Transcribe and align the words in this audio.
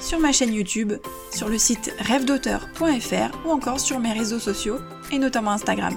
sur 0.00 0.18
ma 0.18 0.32
chaîne 0.32 0.54
YouTube, 0.54 0.92
sur 1.32 1.48
le 1.48 1.58
site 1.58 1.92
rêvedauteur.fr 1.98 3.46
ou 3.46 3.50
encore 3.50 3.80
sur 3.80 3.98
mes 3.98 4.12
réseaux 4.12 4.38
sociaux 4.38 4.78
et 5.12 5.18
notamment 5.18 5.52
Instagram. 5.52 5.94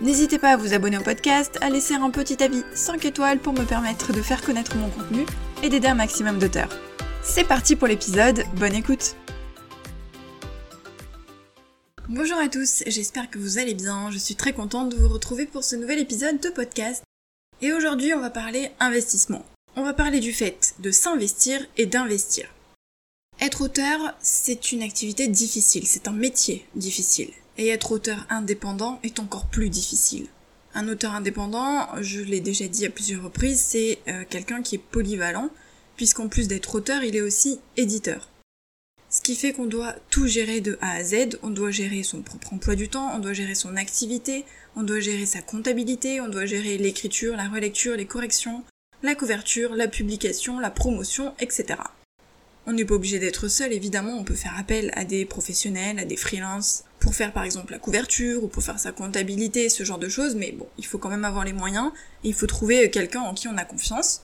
N'hésitez 0.00 0.38
pas 0.38 0.50
à 0.50 0.56
vous 0.56 0.74
abonner 0.74 0.98
au 0.98 1.02
podcast, 1.02 1.58
à 1.62 1.70
laisser 1.70 1.94
un 1.94 2.10
petit 2.10 2.42
avis 2.42 2.62
5 2.74 3.04
étoiles 3.06 3.38
pour 3.38 3.54
me 3.54 3.64
permettre 3.64 4.12
de 4.12 4.20
faire 4.20 4.42
connaître 4.42 4.76
mon 4.76 4.90
contenu 4.90 5.24
et 5.62 5.68
d'aider 5.68 5.88
un 5.88 5.94
maximum 5.94 6.38
d'auteurs. 6.38 6.68
C'est 7.22 7.44
parti 7.44 7.76
pour 7.76 7.88
l'épisode, 7.88 8.44
bonne 8.56 8.74
écoute 8.74 9.16
Bonjour 12.08 12.38
à 12.38 12.48
tous, 12.48 12.84
j'espère 12.86 13.30
que 13.30 13.38
vous 13.38 13.58
allez 13.58 13.74
bien, 13.74 14.10
je 14.12 14.18
suis 14.18 14.36
très 14.36 14.52
contente 14.52 14.90
de 14.90 14.96
vous 14.96 15.08
retrouver 15.08 15.44
pour 15.44 15.64
ce 15.64 15.74
nouvel 15.74 15.98
épisode 15.98 16.40
de 16.40 16.50
podcast. 16.50 17.02
Et 17.62 17.72
aujourd'hui 17.72 18.14
on 18.14 18.20
va 18.20 18.30
parler 18.30 18.70
investissement. 18.78 19.44
On 19.74 19.82
va 19.82 19.92
parler 19.92 20.20
du 20.20 20.32
fait 20.32 20.74
de 20.78 20.90
s'investir 20.90 21.60
et 21.76 21.86
d'investir. 21.86 22.46
Être 23.38 23.60
auteur, 23.62 24.14
c'est 24.18 24.72
une 24.72 24.82
activité 24.82 25.28
difficile, 25.28 25.86
c'est 25.86 26.08
un 26.08 26.12
métier 26.12 26.66
difficile. 26.74 27.30
Et 27.58 27.68
être 27.68 27.92
auteur 27.92 28.26
indépendant 28.30 28.98
est 29.02 29.20
encore 29.20 29.46
plus 29.46 29.68
difficile. 29.68 30.26
Un 30.74 30.88
auteur 30.88 31.14
indépendant, 31.14 31.88
je 32.00 32.20
l'ai 32.20 32.40
déjà 32.40 32.66
dit 32.66 32.86
à 32.86 32.90
plusieurs 32.90 33.22
reprises, 33.22 33.60
c'est 33.60 33.98
euh, 34.08 34.24
quelqu'un 34.28 34.62
qui 34.62 34.76
est 34.76 34.78
polyvalent, 34.78 35.50
puisqu'en 35.96 36.28
plus 36.28 36.48
d'être 36.48 36.74
auteur, 36.74 37.04
il 37.04 37.14
est 37.14 37.20
aussi 37.20 37.60
éditeur. 37.76 38.30
Ce 39.10 39.20
qui 39.20 39.36
fait 39.36 39.52
qu'on 39.52 39.66
doit 39.66 39.94
tout 40.10 40.26
gérer 40.26 40.60
de 40.60 40.78
A 40.80 40.92
à 40.92 41.04
Z, 41.04 41.38
on 41.42 41.50
doit 41.50 41.70
gérer 41.70 42.02
son 42.02 42.22
propre 42.22 42.54
emploi 42.54 42.74
du 42.74 42.88
temps, 42.88 43.14
on 43.14 43.18
doit 43.18 43.34
gérer 43.34 43.54
son 43.54 43.76
activité, 43.76 44.44
on 44.76 44.82
doit 44.82 45.00
gérer 45.00 45.26
sa 45.26 45.42
comptabilité, 45.42 46.20
on 46.20 46.28
doit 46.28 46.46
gérer 46.46 46.78
l'écriture, 46.78 47.36
la 47.36 47.48
relecture, 47.48 47.96
les 47.96 48.06
corrections, 48.06 48.64
la 49.02 49.14
couverture, 49.14 49.74
la 49.74 49.88
publication, 49.88 50.58
la 50.58 50.70
promotion, 50.70 51.34
etc. 51.38 51.78
On 52.68 52.72
n'est 52.72 52.84
pas 52.84 52.94
obligé 52.94 53.20
d'être 53.20 53.46
seul, 53.46 53.72
évidemment, 53.72 54.18
on 54.18 54.24
peut 54.24 54.34
faire 54.34 54.58
appel 54.58 54.90
à 54.94 55.04
des 55.04 55.24
professionnels, 55.24 56.00
à 56.00 56.04
des 56.04 56.16
freelances, 56.16 56.82
pour 56.98 57.14
faire 57.14 57.32
par 57.32 57.44
exemple 57.44 57.72
la 57.72 57.78
couverture, 57.78 58.42
ou 58.42 58.48
pour 58.48 58.64
faire 58.64 58.80
sa 58.80 58.90
comptabilité, 58.90 59.68
ce 59.68 59.84
genre 59.84 60.00
de 60.00 60.08
choses, 60.08 60.34
mais 60.34 60.50
bon, 60.50 60.66
il 60.76 60.84
faut 60.84 60.98
quand 60.98 61.08
même 61.08 61.24
avoir 61.24 61.44
les 61.44 61.52
moyens, 61.52 61.92
et 62.24 62.28
il 62.28 62.34
faut 62.34 62.48
trouver 62.48 62.90
quelqu'un 62.90 63.20
en 63.20 63.34
qui 63.34 63.46
on 63.46 63.56
a 63.56 63.64
confiance. 63.64 64.22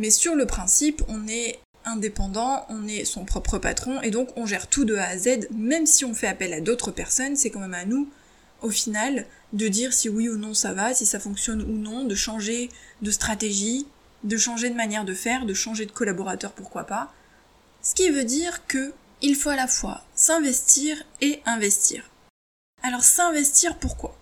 Mais 0.00 0.10
sur 0.10 0.34
le 0.34 0.46
principe, 0.46 1.02
on 1.06 1.28
est 1.28 1.60
indépendant, 1.84 2.66
on 2.70 2.88
est 2.88 3.04
son 3.04 3.24
propre 3.24 3.58
patron, 3.58 4.02
et 4.02 4.10
donc 4.10 4.30
on 4.36 4.46
gère 4.46 4.66
tout 4.66 4.84
de 4.84 4.96
A 4.96 5.04
à 5.04 5.16
Z, 5.16 5.46
même 5.56 5.86
si 5.86 6.04
on 6.04 6.12
fait 6.12 6.26
appel 6.26 6.52
à 6.52 6.60
d'autres 6.60 6.90
personnes, 6.90 7.36
c'est 7.36 7.50
quand 7.50 7.60
même 7.60 7.74
à 7.74 7.84
nous, 7.84 8.08
au 8.62 8.70
final, 8.70 9.26
de 9.52 9.68
dire 9.68 9.92
si 9.92 10.08
oui 10.08 10.28
ou 10.28 10.36
non 10.36 10.54
ça 10.54 10.72
va, 10.72 10.92
si 10.92 11.06
ça 11.06 11.20
fonctionne 11.20 11.62
ou 11.62 11.78
non, 11.78 12.04
de 12.04 12.16
changer 12.16 12.68
de 13.00 13.12
stratégie, 13.12 13.86
de 14.24 14.36
changer 14.36 14.70
de 14.70 14.74
manière 14.74 15.04
de 15.04 15.14
faire, 15.14 15.46
de 15.46 15.54
changer 15.54 15.86
de 15.86 15.92
collaborateur, 15.92 16.52
pourquoi 16.52 16.82
pas. 16.84 17.12
Ce 17.82 17.94
qui 17.94 18.10
veut 18.10 18.24
dire 18.24 18.66
que 18.66 18.92
il 19.22 19.34
faut 19.34 19.50
à 19.50 19.56
la 19.56 19.66
fois 19.66 20.02
s'investir 20.14 21.02
et 21.20 21.40
investir. 21.46 22.10
Alors 22.82 23.04
s'investir 23.04 23.78
pourquoi? 23.78 24.16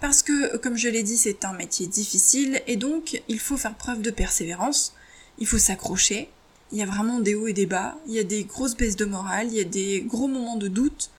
Parce 0.00 0.22
que, 0.22 0.56
comme 0.58 0.76
je 0.76 0.88
l'ai 0.88 1.02
dit, 1.02 1.16
c'est 1.16 1.44
un 1.44 1.54
métier 1.54 1.86
difficile 1.86 2.62
et 2.66 2.76
donc 2.76 3.22
il 3.28 3.38
faut 3.38 3.56
faire 3.56 3.74
preuve 3.74 4.02
de 4.02 4.10
persévérance, 4.10 4.94
il 5.38 5.46
faut 5.46 5.58
s'accrocher, 5.58 6.28
il 6.72 6.78
y 6.78 6.82
a 6.82 6.86
vraiment 6.86 7.20
des 7.20 7.34
hauts 7.34 7.46
et 7.46 7.52
des 7.52 7.66
bas, 7.66 7.96
il 8.06 8.12
y 8.12 8.18
a 8.18 8.24
des 8.24 8.44
grosses 8.44 8.76
baisses 8.76 8.96
de 8.96 9.04
morale, 9.04 9.48
il 9.48 9.54
y 9.54 9.60
a 9.60 9.64
des 9.64 10.02
gros 10.02 10.28
moments 10.28 10.56
de 10.56 10.68
doute, 10.68 11.10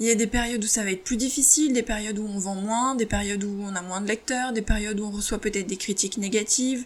il 0.00 0.06
y 0.06 0.10
a 0.10 0.14
des 0.14 0.26
périodes 0.26 0.64
où 0.64 0.66
ça 0.66 0.84
va 0.84 0.90
être 0.90 1.04
plus 1.04 1.16
difficile, 1.16 1.72
des 1.72 1.82
périodes 1.82 2.18
où 2.18 2.26
on 2.26 2.38
vend 2.38 2.54
moins, 2.54 2.94
des 2.94 3.06
périodes 3.06 3.44
où 3.44 3.62
on 3.62 3.74
a 3.74 3.82
moins 3.82 4.00
de 4.00 4.08
lecteurs, 4.08 4.52
des 4.52 4.62
périodes 4.62 5.00
où 5.00 5.04
on 5.04 5.10
reçoit 5.10 5.38
peut-être 5.38 5.66
des 5.66 5.76
critiques 5.76 6.18
négatives, 6.18 6.84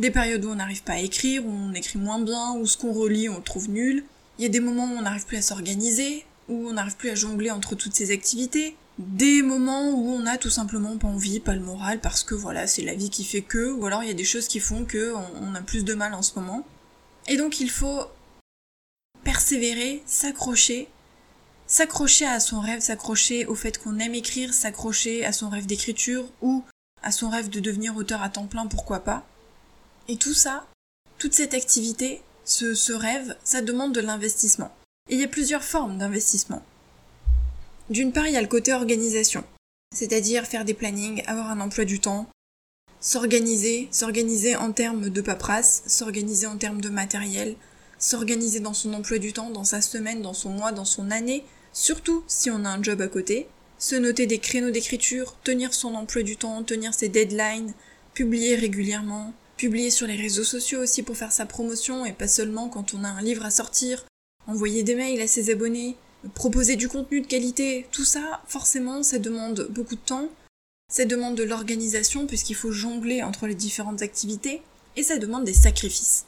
des 0.00 0.10
périodes 0.10 0.44
où 0.44 0.50
on 0.50 0.56
n'arrive 0.56 0.82
pas 0.82 0.94
à 0.94 0.98
écrire, 0.98 1.46
où 1.46 1.50
on 1.50 1.74
écrit 1.74 1.98
moins 1.98 2.18
bien, 2.18 2.54
où 2.56 2.66
ce 2.66 2.76
qu'on 2.76 2.92
relit 2.92 3.28
on 3.28 3.36
le 3.36 3.42
trouve 3.42 3.70
nul. 3.70 4.04
Il 4.38 4.42
y 4.42 4.46
a 4.46 4.48
des 4.48 4.60
moments 4.60 4.86
où 4.86 4.96
on 4.96 5.02
n'arrive 5.02 5.26
plus 5.26 5.36
à 5.36 5.42
s'organiser, 5.42 6.24
où 6.48 6.68
on 6.68 6.72
n'arrive 6.72 6.96
plus 6.96 7.10
à 7.10 7.14
jongler 7.14 7.50
entre 7.50 7.74
toutes 7.74 7.94
ces 7.94 8.10
activités. 8.10 8.76
Des 8.98 9.42
moments 9.42 9.90
où 9.90 10.10
on 10.10 10.26
a 10.26 10.38
tout 10.38 10.50
simplement 10.50 10.96
pas 10.96 11.08
envie, 11.08 11.40
pas 11.40 11.54
le 11.54 11.60
moral, 11.60 12.00
parce 12.00 12.24
que 12.24 12.34
voilà, 12.34 12.66
c'est 12.66 12.82
la 12.82 12.94
vie 12.94 13.10
qui 13.10 13.24
fait 13.24 13.42
que, 13.42 13.70
ou 13.70 13.86
alors 13.86 14.02
il 14.02 14.08
y 14.08 14.10
a 14.10 14.14
des 14.14 14.24
choses 14.24 14.48
qui 14.48 14.60
font 14.60 14.84
que 14.84 15.14
on 15.14 15.54
a 15.54 15.62
plus 15.62 15.84
de 15.84 15.94
mal 15.94 16.14
en 16.14 16.22
ce 16.22 16.38
moment. 16.38 16.66
Et 17.28 17.36
donc 17.36 17.60
il 17.60 17.70
faut 17.70 18.00
persévérer, 19.22 20.02
s'accrocher, 20.06 20.88
s'accrocher 21.66 22.26
à 22.26 22.40
son 22.40 22.60
rêve, 22.60 22.80
s'accrocher 22.80 23.46
au 23.46 23.54
fait 23.54 23.78
qu'on 23.78 23.98
aime 23.98 24.14
écrire, 24.14 24.54
s'accrocher 24.54 25.24
à 25.24 25.32
son 25.32 25.50
rêve 25.50 25.66
d'écriture 25.66 26.24
ou 26.40 26.64
à 27.02 27.12
son 27.12 27.28
rêve 27.30 27.48
de 27.50 27.60
devenir 27.60 27.96
auteur 27.96 28.22
à 28.22 28.28
temps 28.28 28.46
plein, 28.46 28.66
pourquoi 28.66 29.00
pas. 29.00 29.26
Et 30.10 30.16
tout 30.16 30.34
ça, 30.34 30.66
toute 31.18 31.34
cette 31.34 31.54
activité, 31.54 32.20
ce, 32.44 32.92
rêve, 32.92 33.36
ça 33.44 33.62
demande 33.62 33.94
de 33.94 34.00
l'investissement. 34.00 34.74
Il 35.08 35.20
y 35.20 35.22
a 35.22 35.28
plusieurs 35.28 35.62
formes 35.62 35.98
d'investissement. 35.98 36.64
D'une 37.90 38.10
part, 38.10 38.26
il 38.26 38.34
y 38.34 38.36
a 38.36 38.42
le 38.42 38.48
côté 38.48 38.72
organisation, 38.72 39.44
c'est-à-dire 39.94 40.48
faire 40.48 40.64
des 40.64 40.74
plannings, 40.74 41.22
avoir 41.28 41.48
un 41.48 41.60
emploi 41.60 41.84
du 41.84 42.00
temps, 42.00 42.28
s'organiser, 43.00 43.86
s'organiser 43.92 44.56
en 44.56 44.72
termes 44.72 45.10
de 45.10 45.20
paperasse, 45.20 45.84
s'organiser 45.86 46.48
en 46.48 46.56
termes 46.56 46.80
de 46.80 46.88
matériel, 46.88 47.54
s'organiser 48.00 48.58
dans 48.58 48.74
son 48.74 48.92
emploi 48.94 49.18
du 49.18 49.32
temps, 49.32 49.50
dans 49.50 49.62
sa 49.62 49.80
semaine, 49.80 50.22
dans 50.22 50.34
son 50.34 50.50
mois, 50.50 50.72
dans 50.72 50.84
son 50.84 51.12
année, 51.12 51.44
surtout 51.72 52.24
si 52.26 52.50
on 52.50 52.64
a 52.64 52.68
un 52.70 52.82
job 52.82 53.00
à 53.00 53.06
côté, 53.06 53.46
se 53.78 53.94
noter 53.94 54.26
des 54.26 54.40
créneaux 54.40 54.72
d'écriture, 54.72 55.36
tenir 55.44 55.72
son 55.72 55.94
emploi 55.94 56.24
du 56.24 56.36
temps, 56.36 56.64
tenir 56.64 56.94
ses 56.94 57.08
deadlines, 57.08 57.74
publier 58.12 58.56
régulièrement, 58.56 59.32
publier 59.60 59.90
sur 59.90 60.06
les 60.06 60.16
réseaux 60.16 60.42
sociaux 60.42 60.80
aussi 60.80 61.02
pour 61.02 61.18
faire 61.18 61.32
sa 61.32 61.44
promotion 61.44 62.06
et 62.06 62.14
pas 62.14 62.28
seulement 62.28 62.70
quand 62.70 62.94
on 62.94 63.04
a 63.04 63.08
un 63.08 63.20
livre 63.20 63.44
à 63.44 63.50
sortir, 63.50 64.06
envoyer 64.46 64.82
des 64.82 64.94
mails 64.94 65.20
à 65.20 65.26
ses 65.26 65.50
abonnés, 65.50 65.96
proposer 66.34 66.76
du 66.76 66.88
contenu 66.88 67.20
de 67.20 67.26
qualité, 67.26 67.86
tout 67.92 68.06
ça, 68.06 68.40
forcément, 68.46 69.02
ça 69.02 69.18
demande 69.18 69.68
beaucoup 69.68 69.96
de 69.96 70.00
temps, 70.00 70.30
ça 70.90 71.04
demande 71.04 71.34
de 71.34 71.42
l'organisation 71.42 72.26
puisqu'il 72.26 72.54
faut 72.54 72.72
jongler 72.72 73.22
entre 73.22 73.46
les 73.46 73.54
différentes 73.54 74.00
activités, 74.00 74.62
et 74.96 75.02
ça 75.02 75.18
demande 75.18 75.44
des 75.44 75.52
sacrifices. 75.52 76.24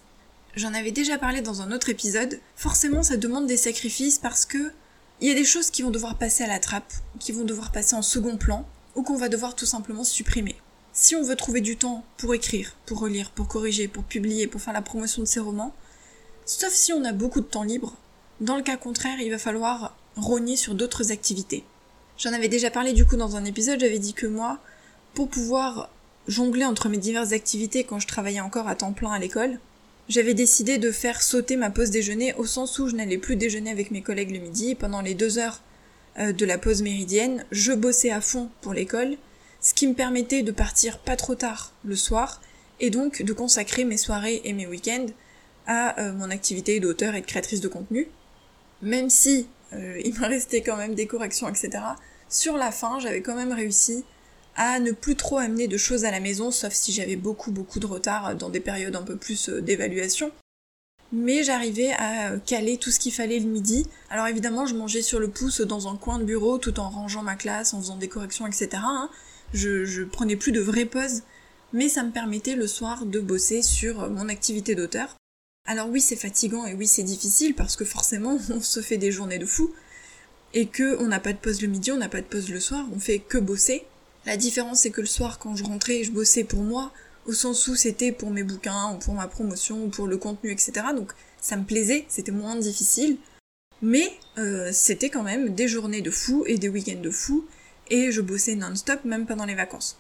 J'en 0.55 0.75
avais 0.75 0.93
déjà 0.93 1.17
parlé 1.17 1.41
dans 1.41 1.63
un 1.63 1.73
autre 1.73 1.89
épisode, 1.89 2.39
forcément 2.55 3.03
ça 3.03 3.17
demande 3.17 3.47
des 3.47 3.57
sacrifices 3.57 4.19
parce 4.19 4.45
que 4.45 4.73
il 5.23 5.29
y 5.29 5.31
a 5.31 5.35
des 5.35 5.47
choses 5.47 5.71
qui 5.71 5.81
vont 5.81 5.91
devoir 5.91 6.19
passer 6.19 6.45
à 6.45 6.49
la 6.49 6.59
trappe, 6.59 6.93
qui 7.19 7.33
vont 7.33 7.45
devoir 7.45 7.73
passer 7.73 7.95
en 7.95 8.03
second 8.03 8.37
plan, 8.37 8.69
ou 8.95 9.03
qu'on 9.03 9.17
va 9.17 9.31
devoir 9.31 9.57
tout 9.57 9.65
simplement 9.65 10.05
supprimer. 10.05 10.57
Si 10.95 11.17
on 11.17 11.23
veut 11.23 11.37
trouver 11.37 11.63
du 11.63 11.77
temps 11.77 12.05
pour 12.19 12.35
écrire, 12.35 12.77
pour 12.85 12.99
relire, 12.99 13.31
pour 13.31 13.49
corriger, 13.49 13.89
pour 13.89 14.05
publier, 14.05 14.47
pour 14.47 14.61
faire 14.61 14.75
la 14.75 14.83
promotion 14.83 15.23
de 15.23 15.27
ses 15.27 15.41
romans, 15.41 15.75
sauf 16.45 16.73
si 16.73 16.93
on 16.93 17.05
a 17.05 17.13
beaucoup 17.13 17.41
de 17.41 17.47
temps 17.47 17.63
libre, 17.63 17.97
dans 18.41 18.57
le 18.57 18.63
cas 18.63 18.77
contraire, 18.77 19.21
il 19.21 19.31
va 19.31 19.39
falloir 19.39 19.97
rogner 20.17 20.57
sur 20.57 20.75
d'autres 20.75 21.11
activités. 21.11 21.65
J'en 22.19 22.33
avais 22.35 22.49
déjà 22.49 22.71
parlé 22.71 22.93
du 22.93 23.07
coup 23.07 23.17
dans 23.17 23.37
un 23.37 23.45
épisode, 23.47 23.81
j'avais 23.81 23.99
dit 23.99 24.13
que 24.13 24.27
moi, 24.27 24.59
pour 25.15 25.29
pouvoir 25.29 25.89
jongler 26.29 26.67
entre 26.67 26.89
mes 26.89 26.99
diverses 26.99 27.33
activités 27.33 27.85
quand 27.85 27.99
je 27.99 28.07
travaillais 28.07 28.41
encore 28.41 28.69
à 28.69 28.77
temps 28.77 28.93
plein 28.93 29.13
à 29.13 29.19
l'école, 29.19 29.59
j'avais 30.09 30.35
décidé 30.35 30.77
de 30.77 30.93
faire 30.93 31.23
sauter 31.23 31.57
ma 31.57 31.71
pause 31.71 31.91
déjeuner 31.91 32.35
au 32.35 32.45
sens 32.45 32.79
où 32.79 32.89
je 32.89 32.95
n'allais 32.95 33.19
plus 33.19 33.37
déjeuner 33.37 33.71
avec 33.71 33.91
mes 33.93 34.03
collègues 34.03 34.33
le 34.33 34.41
midi 34.41 34.71
et 34.71 34.75
pendant 34.75 35.01
les 35.01 35.15
deux 35.15 35.39
heures 35.39 35.63
euh, 36.19 36.33
de 36.33 36.45
la 36.45 36.59
pause 36.59 36.83
méridienne, 36.83 37.47
je 37.51 37.73
bossais 37.73 38.11
à 38.11 38.21
fond 38.21 38.51
pour 38.61 38.75
l'école 38.75 39.17
ce 39.63 39.75
qui 39.75 39.87
me 39.87 39.95
permettait 39.95 40.43
de 40.43 40.51
partir 40.51 40.99
pas 40.99 41.17
trop 41.17 41.37
tard 41.37 41.73
le 41.85 41.95
soir 41.95 42.43
et 42.81 42.91
donc 42.91 43.23
de 43.23 43.33
consacrer 43.33 43.85
mes 43.85 43.97
soirées 43.97 44.43
et 44.45 44.53
mes 44.53 44.67
week-ends 44.67 45.07
à 45.67 45.99
euh, 46.01 46.13
mon 46.13 46.31
activité 46.31 46.81
d'auteur 46.81 47.15
et 47.15 47.21
de 47.21 47.27
créatrice 47.27 47.61
de 47.61 47.69
contenu. 47.69 48.09
Même 48.83 49.09
si 49.09 49.47
euh, 49.73 50.01
il 50.05 50.15
me 50.15 50.27
restait 50.27 50.63
quand 50.63 50.77
même 50.77 50.95
des 50.95 51.07
corrections, 51.07 51.49
etc. 51.49 51.71
Sur 52.29 52.57
la 52.57 52.73
fin, 52.73 52.99
j'avais 52.99 53.23
quand 53.23 53.37
même 53.37 53.53
réussi 53.53 54.05
à 54.57 54.81
ne 54.81 54.91
plus 54.91 55.17
trop 55.17 55.39
amener 55.39 55.69
de 55.69 55.77
choses 55.77 56.05
à 56.05 56.11
la 56.11 56.21
maison, 56.21 56.51
sauf 56.51 56.73
si 56.75 56.93
j'avais 56.93 57.17
beaucoup 57.17 57.53
beaucoup 57.53 57.79
de 57.79 57.87
retard 57.87 58.35
dans 58.35 58.51
des 58.51 58.61
périodes 58.61 58.97
un 58.97 59.03
peu 59.03 59.17
plus 59.17 59.49
euh, 59.49 59.63
d'évaluation. 59.63 60.33
Mais 61.15 61.45
j'arrivais 61.45 61.93
à 61.99 62.39
caler 62.47 62.79
tout 62.79 62.91
ce 62.91 62.99
qu'il 62.99 63.13
fallait 63.13 63.39
le 63.39 63.47
midi. 63.47 63.87
Alors 64.09 64.27
évidemment, 64.27 64.67
je 64.67 64.75
mangeais 64.75 65.03
sur 65.03 65.21
le 65.21 65.29
pouce 65.29 65.61
dans 65.61 65.87
un 65.87 65.97
coin 65.97 66.19
de 66.19 66.25
bureau 66.25 66.57
tout 66.57 66.81
en 66.81 66.89
rangeant 66.89 67.23
ma 67.23 67.37
classe, 67.37 67.75
en 67.75 67.81
faisant 67.81 67.97
des 67.97 68.09
corrections, 68.09 68.47
etc 68.47 68.81
je, 69.53 70.05
prenais 70.05 70.37
plus 70.37 70.53
de 70.53 70.61
vraies 70.61 70.87
pauses, 70.87 71.23
mais 71.73 71.89
ça 71.89 72.03
me 72.03 72.11
permettait 72.11 72.57
le 72.57 72.67
soir 72.67 73.07
de 73.07 73.21
bosser 73.21 73.63
sur 73.63 74.11
mon 74.11 74.29
activité 74.29 74.75
d'auteur. 74.75 75.17
Alors 75.67 75.89
oui, 75.89 76.01
c'est 76.01 76.17
fatigant 76.17 76.67
et 76.67 76.75
oui, 76.75 76.87
c'est 76.87 77.03
difficile 77.03 77.55
parce 77.55 77.77
que 77.77 77.85
forcément, 77.85 78.39
on 78.51 78.61
se 78.61 78.81
fait 78.81 78.99
des 78.99 79.13
journées 79.13 79.39
de 79.39 79.47
fou. 79.47 79.73
et 80.55 80.67
que 80.67 81.01
on 81.01 81.07
n'a 81.07 81.21
pas 81.21 81.33
de 81.33 81.39
pause 81.39 81.63
le 81.63 81.69
midi, 81.69 81.93
on 81.93 81.97
n'a 81.97 82.09
pas 82.09 82.21
de 82.21 82.27
pause 82.27 82.51
le 82.51 82.61
soir, 82.61 82.87
on 82.95 82.99
fait 82.99 83.21
que 83.21 83.39
bosser. 83.39 83.85
La 84.27 84.37
différence 84.37 84.81
c'est 84.81 84.91
que 84.91 85.01
le 85.01 85.07
soir 85.07 85.39
quand 85.39 85.57
je 85.57 85.65
rentrais, 85.65 86.05
je 86.05 86.13
bossais 86.13 86.45
pour 86.45 86.63
moi, 86.63 86.93
au 87.27 87.33
sens 87.33 87.67
où 87.69 87.77
c'était 87.77 88.13
pour 88.13 88.31
mes 88.31 88.43
bouquins, 88.43 88.93
ou 88.95 88.99
pour 88.99 89.15
ma 89.15 89.29
promotion, 89.29 89.85
ou 89.85 89.89
pour 89.89 90.07
le 90.07 90.17
contenu, 90.17 90.51
etc. 90.51 90.73
Donc 90.95 91.13
ça 91.41 91.57
me 91.57 91.65
plaisait, 91.65 92.05
c'était 92.09 92.33
moins 92.33 92.57
difficile. 92.57 93.19
Mais 93.81 94.13
euh, 94.39 94.71
c'était 94.73 95.11
quand 95.11 95.25
même 95.25 95.55
des 95.55 95.67
journées 95.67 96.03
de 96.03 96.11
fou 96.11 96.45
et 96.47 96.57
des 96.57 96.69
week-ends 96.69 97.01
de 97.01 97.11
fou, 97.11 97.47
et 97.93 98.11
je 98.11 98.23
bossais 98.23 98.55
non-stop 98.55 99.05
même 99.05 99.27
pendant 99.27 99.45
les 99.45 99.55
vacances. 99.55 99.99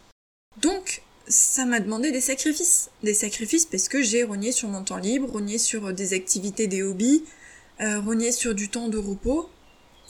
Donc 0.60 1.02
ça 1.28 1.66
m'a 1.66 1.78
demandé 1.78 2.10
des 2.10 2.22
sacrifices. 2.22 2.90
Des 3.02 3.14
sacrifices 3.14 3.66
parce 3.66 3.88
que 3.88 4.02
j'ai 4.02 4.24
rogné 4.24 4.50
sur 4.50 4.68
mon 4.68 4.82
temps 4.82 4.96
libre, 4.96 5.30
rogné 5.30 5.58
sur 5.58 5.92
des 5.92 6.14
activités, 6.14 6.66
des 6.66 6.82
hobbies, 6.82 7.22
euh, 7.80 8.00
rogné 8.00 8.32
sur 8.32 8.54
du 8.54 8.70
temps 8.70 8.88
de 8.88 8.96
repos, 8.96 9.48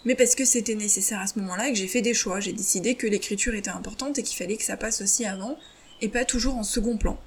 mais 0.05 0.15
parce 0.15 0.37
que 0.37 0.45
c'était 0.45 0.77
nécessaire 0.77 1.21
à 1.21 1.27
ce 1.27 1.39
moment-là 1.41 1.69
et 1.69 1.73
que 1.73 1.79
j'ai 1.79 1.89
fait 1.89 2.03
des 2.03 2.15
choix. 2.15 2.39
J'ai 2.39 2.53
décidé 2.53 2.95
que 2.95 3.09
l'écriture 3.09 3.55
était 3.55 3.71
importante 3.71 4.17
et 4.19 4.23
qu'il 4.23 4.37
fallait 4.37 4.57
que 4.57 4.65
ça 4.65 4.77
passe 4.77 5.03
aussi 5.03 5.25
avant 5.25 5.59
et 6.01 6.09
pas 6.09 6.25
toujours 6.25 6.57
en 6.57 6.65
second 6.65 6.97
plan. 6.97 7.19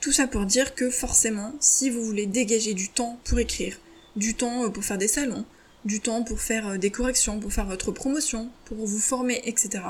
Tout 0.00 0.12
ça 0.12 0.26
pour 0.26 0.44
dire 0.44 0.74
que 0.74 0.90
forcément, 0.90 1.54
si 1.58 1.88
vous 1.88 2.04
voulez 2.04 2.26
dégager 2.26 2.74
du 2.74 2.90
temps 2.90 3.18
pour 3.24 3.38
écrire, 3.38 3.78
du 4.16 4.34
temps 4.34 4.64
euh, 4.64 4.68
pour 4.68 4.84
faire 4.84 4.98
des 4.98 5.08
salons, 5.08 5.46
du 5.84 6.00
temps 6.00 6.22
pour 6.22 6.40
faire 6.40 6.68
euh, 6.68 6.78
des 6.78 6.90
corrections, 6.90 7.40
pour 7.40 7.52
faire 7.52 7.66
votre 7.66 7.92
promotion, 7.92 8.50
pour 8.66 8.86
vous 8.86 8.98
former, 8.98 9.40
etc., 9.44 9.82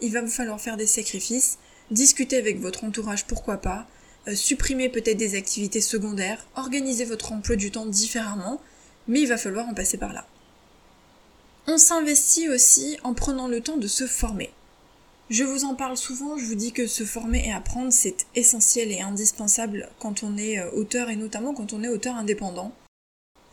il 0.00 0.12
va 0.12 0.22
vous 0.22 0.30
falloir 0.30 0.60
faire 0.60 0.76
des 0.76 0.86
sacrifices, 0.86 1.58
discuter 1.90 2.36
avec 2.36 2.60
votre 2.60 2.84
entourage, 2.84 3.26
pourquoi 3.26 3.58
pas, 3.58 3.86
euh, 4.28 4.34
supprimer 4.34 4.88
peut-être 4.88 5.16
des 5.16 5.36
activités 5.36 5.80
secondaires, 5.80 6.46
organiser 6.56 7.04
votre 7.04 7.32
emploi 7.32 7.56
du 7.56 7.70
temps 7.70 7.86
différemment, 7.86 8.60
mais 9.06 9.20
il 9.20 9.28
va 9.28 9.36
falloir 9.36 9.68
en 9.68 9.74
passer 9.74 9.98
par 9.98 10.12
là. 10.12 10.26
On 11.66 11.78
s'investit 11.78 12.48
aussi 12.48 12.98
en 13.04 13.14
prenant 13.14 13.48
le 13.48 13.60
temps 13.60 13.76
de 13.76 13.86
se 13.86 14.06
former. 14.06 14.50
Je 15.30 15.44
vous 15.44 15.64
en 15.64 15.74
parle 15.74 15.96
souvent, 15.96 16.36
je 16.36 16.44
vous 16.44 16.54
dis 16.54 16.72
que 16.72 16.86
se 16.86 17.04
former 17.04 17.46
et 17.46 17.52
apprendre, 17.52 17.92
c'est 17.92 18.26
essentiel 18.34 18.92
et 18.92 19.00
indispensable 19.00 19.88
quand 19.98 20.22
on 20.22 20.36
est 20.36 20.58
euh, 20.58 20.70
auteur 20.72 21.08
et 21.08 21.16
notamment 21.16 21.54
quand 21.54 21.72
on 21.72 21.82
est 21.82 21.88
auteur 21.88 22.16
indépendant. 22.16 22.72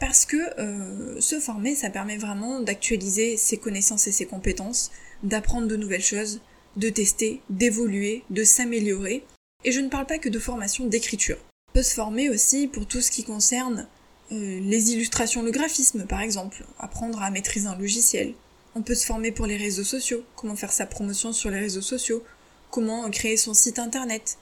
Parce 0.01 0.25
que 0.25 0.59
euh, 0.59 1.21
se 1.21 1.39
former, 1.39 1.75
ça 1.75 1.91
permet 1.91 2.17
vraiment 2.17 2.59
d'actualiser 2.59 3.37
ses 3.37 3.57
connaissances 3.57 4.07
et 4.07 4.11
ses 4.11 4.25
compétences, 4.25 4.89
d'apprendre 5.21 5.67
de 5.67 5.75
nouvelles 5.75 6.03
choses, 6.03 6.41
de 6.75 6.89
tester, 6.89 7.39
d'évoluer, 7.51 8.23
de 8.31 8.43
s'améliorer. 8.43 9.23
Et 9.63 9.71
je 9.71 9.79
ne 9.79 9.89
parle 9.89 10.07
pas 10.07 10.17
que 10.17 10.27
de 10.27 10.39
formation 10.39 10.87
d'écriture. 10.87 11.37
On 11.69 11.73
peut 11.73 11.83
se 11.83 11.93
former 11.93 12.29
aussi 12.29 12.67
pour 12.67 12.87
tout 12.87 12.99
ce 12.99 13.11
qui 13.11 13.23
concerne 13.23 13.87
euh, 14.31 14.59
les 14.59 14.91
illustrations, 14.91 15.43
le 15.43 15.51
graphisme 15.51 16.07
par 16.07 16.21
exemple, 16.21 16.65
apprendre 16.79 17.21
à 17.21 17.29
maîtriser 17.29 17.67
un 17.67 17.77
logiciel. 17.77 18.33
On 18.73 18.81
peut 18.81 18.95
se 18.95 19.05
former 19.05 19.31
pour 19.31 19.45
les 19.45 19.57
réseaux 19.57 19.83
sociaux, 19.83 20.23
comment 20.35 20.55
faire 20.55 20.71
sa 20.71 20.87
promotion 20.87 21.31
sur 21.31 21.51
les 21.51 21.59
réseaux 21.59 21.81
sociaux, 21.81 22.23
comment 22.71 23.07
créer 23.11 23.37
son 23.37 23.53
site 23.53 23.77
internet, 23.77 24.39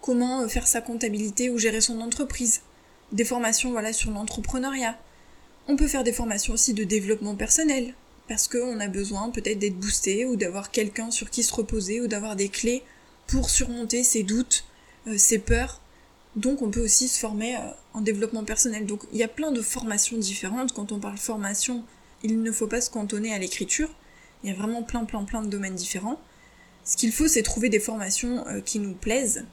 comment 0.00 0.40
euh, 0.40 0.48
faire 0.48 0.66
sa 0.66 0.80
comptabilité 0.80 1.50
ou 1.50 1.58
gérer 1.58 1.82
son 1.82 2.00
entreprise. 2.00 2.62
Des 3.14 3.24
formations 3.24 3.70
voilà 3.70 3.94
sur 3.94 4.10
l'entrepreneuriat. 4.10 4.98
On 5.66 5.76
peut 5.76 5.88
faire 5.88 6.04
des 6.04 6.12
formations 6.12 6.52
aussi 6.52 6.74
de 6.74 6.84
développement 6.84 7.34
personnel, 7.34 7.94
parce 8.28 8.48
qu'on 8.48 8.78
a 8.80 8.88
besoin 8.88 9.30
peut-être 9.30 9.58
d'être 9.58 9.78
boosté 9.78 10.26
ou 10.26 10.36
d'avoir 10.36 10.70
quelqu'un 10.70 11.10
sur 11.10 11.30
qui 11.30 11.42
se 11.42 11.54
reposer 11.54 12.02
ou 12.02 12.06
d'avoir 12.06 12.36
des 12.36 12.50
clés 12.50 12.82
pour 13.26 13.48
surmonter 13.48 14.04
ses 14.04 14.22
doutes, 14.22 14.66
euh, 15.06 15.16
ses 15.16 15.38
peurs 15.38 15.80
donc 16.36 16.62
on 16.62 16.70
peut 16.70 16.82
aussi 16.82 17.08
se 17.08 17.18
former 17.18 17.56
euh, 17.56 17.60
en 17.92 18.00
développement 18.00 18.44
personnel. 18.44 18.86
Donc 18.86 19.02
il 19.12 19.18
y 19.18 19.22
a 19.22 19.28
plein 19.28 19.52
de 19.52 19.62
formations 19.62 20.18
différentes. 20.18 20.72
Quand 20.72 20.92
on 20.92 20.98
parle 20.98 21.16
formation, 21.16 21.84
il 22.22 22.42
ne 22.42 22.52
faut 22.52 22.66
pas 22.66 22.80
se 22.80 22.90
cantonner 22.90 23.32
à 23.32 23.38
l'écriture. 23.38 23.88
Il 24.42 24.50
y 24.50 24.52
a 24.52 24.56
vraiment 24.56 24.82
plein 24.82 25.04
plein 25.04 25.24
plein 25.24 25.42
de 25.42 25.48
domaines 25.48 25.74
différents. 25.74 26.20
Ce 26.84 26.96
qu'il 26.96 27.12
faut, 27.12 27.28
c'est 27.28 27.42
trouver 27.42 27.68
des 27.68 27.80
formations 27.80 28.46
euh, 28.48 28.60
qui 28.60 28.78
nous 28.78 28.94
plaisent, 28.94 29.44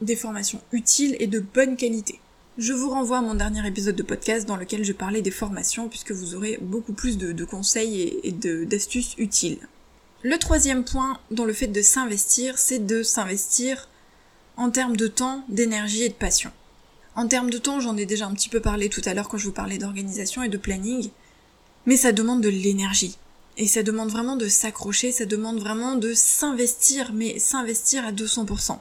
des 0.00 0.16
formations 0.16 0.62
utiles 0.72 1.16
et 1.18 1.26
de 1.26 1.40
bonne 1.40 1.76
qualité. 1.76 2.20
Je 2.58 2.74
vous 2.74 2.90
renvoie 2.90 3.18
à 3.18 3.22
mon 3.22 3.34
dernier 3.34 3.66
épisode 3.66 3.96
de 3.96 4.02
podcast 4.02 4.46
dans 4.46 4.56
lequel 4.56 4.84
je 4.84 4.92
parlais 4.92 5.22
des 5.22 5.30
formations 5.30 5.88
puisque 5.88 6.12
vous 6.12 6.34
aurez 6.34 6.58
beaucoup 6.60 6.92
plus 6.92 7.16
de, 7.16 7.44
conseils 7.46 8.02
et, 8.02 8.28
et 8.28 8.32
d'astuces 8.66 9.14
utiles. 9.16 9.56
Le 10.22 10.36
troisième 10.36 10.84
point 10.84 11.18
dans 11.30 11.46
le 11.46 11.54
fait 11.54 11.66
de 11.66 11.80
s'investir, 11.80 12.58
c'est 12.58 12.84
de 12.84 13.02
s'investir 13.02 13.88
en 14.58 14.70
termes 14.70 14.98
de 14.98 15.06
temps, 15.06 15.46
d'énergie 15.48 16.02
et 16.02 16.10
de 16.10 16.14
passion. 16.14 16.50
En 17.16 17.26
termes 17.26 17.48
de 17.48 17.56
temps, 17.56 17.80
j'en 17.80 17.96
ai 17.96 18.04
déjà 18.04 18.26
un 18.26 18.34
petit 18.34 18.50
peu 18.50 18.60
parlé 18.60 18.90
tout 18.90 19.02
à 19.06 19.14
l'heure 19.14 19.30
quand 19.30 19.38
je 19.38 19.46
vous 19.46 19.52
parlais 19.52 19.78
d'organisation 19.78 20.42
et 20.42 20.50
de 20.50 20.58
planning, 20.58 21.08
mais 21.86 21.96
ça 21.96 22.12
demande 22.12 22.42
de 22.42 22.50
l'énergie. 22.50 23.16
Et 23.56 23.66
ça 23.66 23.82
demande 23.82 24.10
vraiment 24.10 24.36
de 24.36 24.48
s'accrocher, 24.48 25.10
ça 25.10 25.24
demande 25.24 25.58
vraiment 25.58 25.94
de 25.94 26.12
s'investir, 26.12 27.12
mais 27.14 27.38
s'investir 27.38 28.04
à 28.04 28.12
200%. 28.12 28.78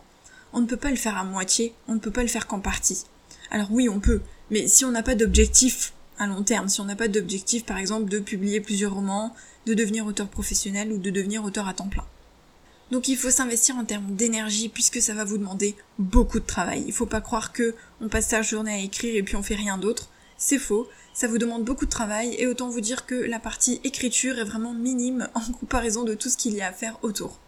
On 0.52 0.60
ne 0.60 0.66
peut 0.66 0.76
pas 0.76 0.90
le 0.90 0.98
faire 0.98 1.18
à 1.18 1.24
moitié, 1.24 1.74
on 1.88 1.94
ne 1.94 2.00
peut 2.00 2.12
pas 2.12 2.22
le 2.22 2.28
faire 2.28 2.48
qu'en 2.48 2.60
partie. 2.60 3.06
Alors 3.52 3.68
oui, 3.70 3.90
on 3.90 4.00
peut, 4.00 4.22
mais 4.50 4.68
si 4.68 4.86
on 4.86 4.92
n'a 4.92 5.04
pas 5.04 5.16
d'objectif 5.16 5.94
à 6.18 6.26
long 6.26 6.44
terme, 6.44 6.70
si 6.70 6.80
on 6.80 6.86
n'a 6.86 6.96
pas 6.96 7.10
d'objectif 7.10 7.66
par 7.66 7.78
exemple 7.78 8.10
de 8.10 8.20
publier 8.20 8.62
plusieurs 8.62 8.94
romans, 8.94 9.36
de 9.66 9.74
devenir 9.74 10.06
auteur 10.06 10.30
professionnel 10.30 10.92
ou 10.94 10.98
de 10.98 11.10
devenir 11.10 11.44
auteur 11.44 11.68
à 11.68 11.74
temps 11.74 11.90
plein. 11.90 12.06
Donc 12.92 13.10
il 13.10 13.18
faut 13.18 13.30
s'investir 13.30 13.76
en 13.76 13.84
termes 13.84 14.16
d'énergie 14.16 14.70
puisque 14.70 15.02
ça 15.02 15.14
va 15.14 15.26
vous 15.26 15.38
demander 15.38 15.76
beaucoup 16.00 16.40
de 16.40 16.46
travail. 16.46 16.84
Il 16.88 16.94
faut 16.94 17.06
pas 17.06 17.22
croire 17.22 17.52
que 17.52 17.76
on 18.00 18.08
passe 18.08 18.28
sa 18.28 18.42
journée 18.42 18.74
à 18.74 18.78
écrire 18.78 19.16
et 19.16 19.24
puis 19.24 19.36
on 19.36 19.44
fait 19.44 19.56
rien 19.56 19.78
d'autre. 19.78 20.10
C'est 20.38 20.58
faux. 20.58 20.88
Ça 21.14 21.28
vous 21.28 21.38
demande 21.38 21.66
beaucoup 21.66 21.86
de 21.86 21.92
travail 21.92 22.36
et 22.38 22.48
autant 22.48 22.70
vous 22.70 22.82
dire 22.82 23.06
que 23.06 23.16
la 23.16 23.40
partie 23.40 23.82
écriture 23.84 24.40
est 24.40 24.46
vraiment 24.46 24.74
minime 24.74 25.28
en 25.36 25.42
comparaison 25.54 26.04
de 26.04 26.14
tout 26.14 26.30
ce 26.30 26.38
qu'il 26.38 26.54
y 26.54 26.62
a 26.62 26.68
à 26.68 26.72
faire 26.74 26.98
autour. 27.02 27.40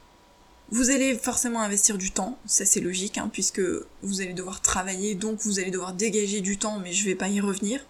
Vous 0.72 0.90
allez 0.90 1.16
forcément 1.16 1.62
investir 1.62 1.98
du 1.98 2.12
temps, 2.12 2.40
ça 2.46 2.66
c'est 2.66 2.80
logique, 2.80 3.18
hein, 3.18 3.30
puisque 3.32 3.62
vous 4.02 4.22
allez 4.22 4.34
devoir 4.34 4.62
travailler, 4.62 5.14
donc 5.14 5.40
vous 5.42 5.60
allez 5.60 5.72
devoir 5.72 5.94
dégager 5.94 6.42
du 6.42 6.58
temps, 6.58 6.80
mais 6.80 6.94
je 6.94 7.06
vais 7.06 7.16
pas 7.16 7.28
y 7.28 7.40
revenir. 7.40 7.86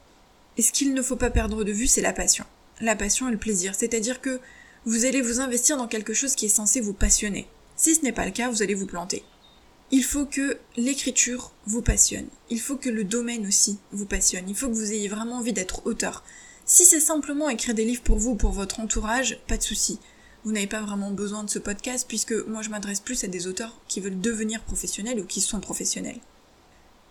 Et 0.57 0.61
ce 0.61 0.71
qu'il 0.71 0.93
ne 0.93 1.01
faut 1.01 1.15
pas 1.15 1.29
perdre 1.29 1.63
de 1.63 1.71
vue, 1.71 1.87
c'est 1.87 2.01
la 2.01 2.13
passion. 2.13 2.45
La 2.81 2.95
passion 2.95 3.29
et 3.29 3.31
le 3.31 3.37
plaisir, 3.37 3.73
c'est-à-dire 3.75 4.21
que 4.21 4.39
vous 4.85 5.05
allez 5.05 5.21
vous 5.21 5.39
investir 5.39 5.77
dans 5.77 5.87
quelque 5.87 6.13
chose 6.13 6.35
qui 6.35 6.47
est 6.47 6.49
censé 6.49 6.81
vous 6.81 6.93
passionner. 6.93 7.47
Si 7.75 7.95
ce 7.95 8.01
n'est 8.01 8.11
pas 8.11 8.25
le 8.25 8.31
cas, 8.31 8.49
vous 8.49 8.61
allez 8.61 8.73
vous 8.73 8.85
planter. 8.85 9.23
Il 9.91 10.03
faut 10.03 10.25
que 10.25 10.57
l'écriture 10.75 11.51
vous 11.65 11.81
passionne. 11.81 12.27
Il 12.49 12.59
faut 12.59 12.75
que 12.75 12.89
le 12.89 13.03
domaine 13.03 13.47
aussi 13.47 13.77
vous 13.91 14.05
passionne. 14.05 14.49
Il 14.49 14.55
faut 14.55 14.67
que 14.67 14.73
vous 14.73 14.91
ayez 14.91 15.07
vraiment 15.07 15.37
envie 15.37 15.53
d'être 15.53 15.85
auteur. 15.85 16.23
Si 16.65 16.83
c'est 16.83 16.99
simplement 16.99 17.49
écrire 17.49 17.75
des 17.75 17.85
livres 17.85 18.03
pour 18.03 18.17
vous, 18.17 18.35
pour 18.35 18.51
votre 18.51 18.79
entourage, 18.79 19.39
pas 19.47 19.57
de 19.57 19.63
souci. 19.63 19.99
Vous 20.43 20.51
n'avez 20.51 20.67
pas 20.67 20.81
vraiment 20.81 21.11
besoin 21.11 21.43
de 21.43 21.49
ce 21.49 21.59
podcast 21.59 22.05
puisque 22.07 22.33
moi 22.33 22.61
je 22.61 22.69
m'adresse 22.69 22.99
plus 22.99 23.23
à 23.23 23.27
des 23.27 23.47
auteurs 23.47 23.79
qui 23.87 24.01
veulent 24.01 24.19
devenir 24.19 24.61
professionnels 24.63 25.19
ou 25.19 25.25
qui 25.25 25.41
sont 25.41 25.59
professionnels. 25.59 26.19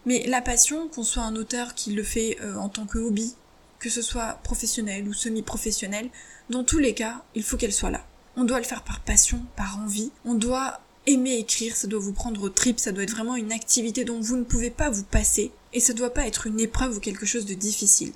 Mais 0.05 0.27
la 0.27 0.43
passion, 0.43 0.89
qu'on 0.89 1.05
soit 1.05 1.23
un 1.23 1.37
auteur 1.37 1.75
qui 1.75 1.93
le 1.93 2.03
fait 2.03 2.37
euh, 2.43 2.57
en 2.57 2.69
tant 2.69 2.87
que 2.87 2.99
hobby, 2.99 3.35
que 3.79 3.89
ce 3.89 4.03
soit 4.03 4.41
professionnel 4.43 5.09
ou 5.09 5.13
semi-professionnel, 5.13 6.11
dans 6.51 6.65
tous 6.65 6.79
les 6.79 6.95
cas, 6.95 7.23
il 7.35 7.43
faut 7.43 7.57
qu'elle 7.57 7.73
soit 7.73 7.91
là. 7.91 8.05
On 8.37 8.45
doit 8.45 8.59
le 8.59 8.65
faire 8.65 8.83
par 8.83 9.01
passion, 9.01 9.41
par 9.57 9.79
envie. 9.79 10.11
On 10.25 10.35
doit 10.35 10.81
aimer 11.07 11.37
écrire, 11.37 11.77
ça 11.77 11.87
doit 11.87 12.01
vous 12.01 12.13
prendre 12.13 12.43
au 12.43 12.49
trip, 12.49 12.79
ça 12.79 12.93
doit 12.93 13.03
être 13.03 13.11
vraiment 13.15 13.37
une 13.37 13.53
activité 13.53 14.05
dont 14.05 14.21
vous 14.21 14.37
ne 14.37 14.45
pouvez 14.45 14.71
pas 14.71 14.91
vous 14.91 15.05
passer, 15.05 15.51
et 15.73 15.81
ça 15.81 15.93
doit 15.93 16.15
pas 16.15 16.27
être 16.27 16.47
une 16.47 16.61
épreuve 16.61 16.97
ou 16.97 17.01
quelque 17.01 17.27
chose 17.27 17.47
de 17.47 17.55
difficile. 17.55 18.13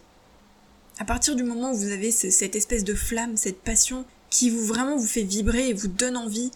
À 0.99 1.05
partir 1.05 1.37
du 1.37 1.43
moment 1.43 1.73
où 1.73 1.77
vous 1.77 1.91
avez 1.91 2.11
cette 2.11 2.57
espèce 2.57 2.85
de 2.85 2.95
flamme, 2.95 3.37
cette 3.37 3.61
passion 3.61 4.05
qui 4.31 4.51
vous 4.51 4.65
vraiment 4.65 4.97
vous 4.97 5.07
fait 5.07 5.23
vibrer 5.23 5.69
et 5.69 5.73
vous 5.73 5.89
donne 5.89 6.17
envie 6.17 6.51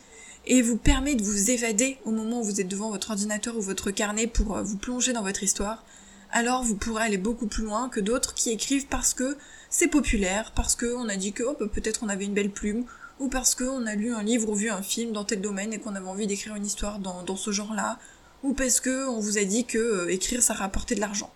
et 0.47 0.62
vous 0.62 0.77
permet 0.77 1.15
de 1.15 1.23
vous 1.23 1.50
évader 1.50 1.99
au 2.05 2.11
moment 2.11 2.41
où 2.41 2.45
vous 2.45 2.61
êtes 2.61 2.69
devant 2.69 2.91
votre 2.91 3.11
ordinateur 3.11 3.57
ou 3.57 3.61
votre 3.61 3.91
carnet 3.91 4.27
pour 4.27 4.57
euh, 4.57 4.62
vous 4.62 4.77
plonger 4.77 5.12
dans 5.12 5.23
votre 5.23 5.43
histoire, 5.43 5.85
alors 6.33 6.62
vous 6.62 6.77
pourrez 6.77 7.05
aller 7.05 7.19
beaucoup 7.19 7.47
plus 7.47 7.65
loin 7.65 7.89
que 7.89 8.00
d'autres 8.00 8.35
qui 8.35 8.50
écrivent 8.50 8.87
parce 8.87 9.15
que 9.15 9.37
c'est 9.69 9.89
populaire, 9.89 10.53
parce 10.55 10.77
qu'on 10.77 11.09
a 11.09 11.17
dit 11.17 11.33
que 11.33 11.43
oh, 11.43 11.57
bah, 11.59 11.67
peut-être 11.73 12.03
on 12.03 12.09
avait 12.09 12.25
une 12.25 12.35
belle 12.35 12.50
plume, 12.50 12.85
ou 13.19 13.29
parce 13.29 13.55
qu'on 13.55 13.87
a 13.87 13.95
lu 13.95 14.15
un 14.15 14.23
livre 14.23 14.49
ou 14.49 14.55
vu 14.55 14.71
un 14.71 14.83
film 14.83 15.12
dans 15.12 15.25
tel 15.25 15.41
domaine 15.41 15.73
et 15.73 15.79
qu'on 15.79 15.95
avait 15.95 16.09
envie 16.09 16.27
d'écrire 16.27 16.55
une 16.57 16.65
histoire 16.65 16.99
dans, 16.99 17.37
ce 17.37 17.50
genre-là, 17.50 17.99
ou 18.43 18.55
parce 18.55 18.81
que 18.81 19.09
on 19.09 19.21
vous 19.21 19.39
a 19.39 19.45
dit 19.45 19.67
que 19.67 19.79
euh, 19.79 20.12
écrire 20.12 20.43
ça 20.43 20.55
rapportait 20.55 20.95
de 20.95 21.00
l'argent. 21.00 21.31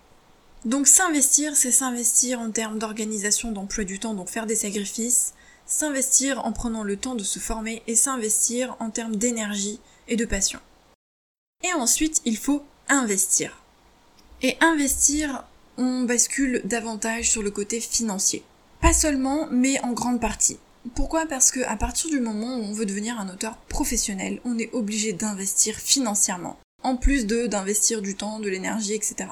Donc 0.64 0.87
s'investir, 0.87 1.57
c'est 1.57 1.71
s'investir 1.71 2.41
en 2.41 2.50
termes 2.50 2.79
d'organisation, 2.79 3.53
d'emploi 3.53 3.85
du 3.85 3.99
temps, 3.99 4.14
donc 4.14 4.31
faire 4.31 4.47
des 4.47 4.57
sacrifices, 4.57 5.35
s'investir 5.66 6.44
en 6.44 6.52
prenant 6.52 6.83
le 6.83 6.97
temps 6.97 7.14
de 7.14 7.25
se 7.25 7.38
former 7.38 7.83
et 7.87 7.94
s'investir 7.94 8.76
en 8.80 8.90
termes 8.90 9.16
d'énergie 9.16 9.80
et 10.09 10.16
de 10.16 10.25
passion. 10.25 10.61
Et 11.62 11.73
ensuite, 11.73 12.21
il 12.25 12.37
faut 12.37 12.62
investir. 12.88 13.62
Et 14.42 14.56
investir, 14.61 15.44
on 15.78 16.02
bascule 16.02 16.61
davantage 16.64 17.30
sur 17.30 17.42
le 17.42 17.50
côté 17.50 17.80
financier. 17.80 18.42
Pas 18.80 18.92
seulement, 18.92 19.49
mais 19.50 19.80
en 19.80 19.92
grande 19.92 20.21
partie. 20.21 20.59
Pourquoi? 20.94 21.26
Parce 21.26 21.50
que 21.50 21.61
à 21.61 21.76
partir 21.76 22.11
du 22.11 22.21
moment 22.21 22.59
où 22.59 22.62
on 22.62 22.73
veut 22.75 22.85
devenir 22.85 23.18
un 23.18 23.30
auteur 23.30 23.56
professionnel, 23.56 24.40
on 24.44 24.59
est 24.59 24.73
obligé 24.75 25.14
d'investir 25.14 25.76
financièrement, 25.76 26.59
en 26.83 26.97
plus 26.97 27.25
de 27.25 27.47
d'investir 27.47 28.02
du 28.02 28.14
temps, 28.14 28.38
de 28.38 28.50
l'énergie, 28.50 28.92
etc. 28.92 29.30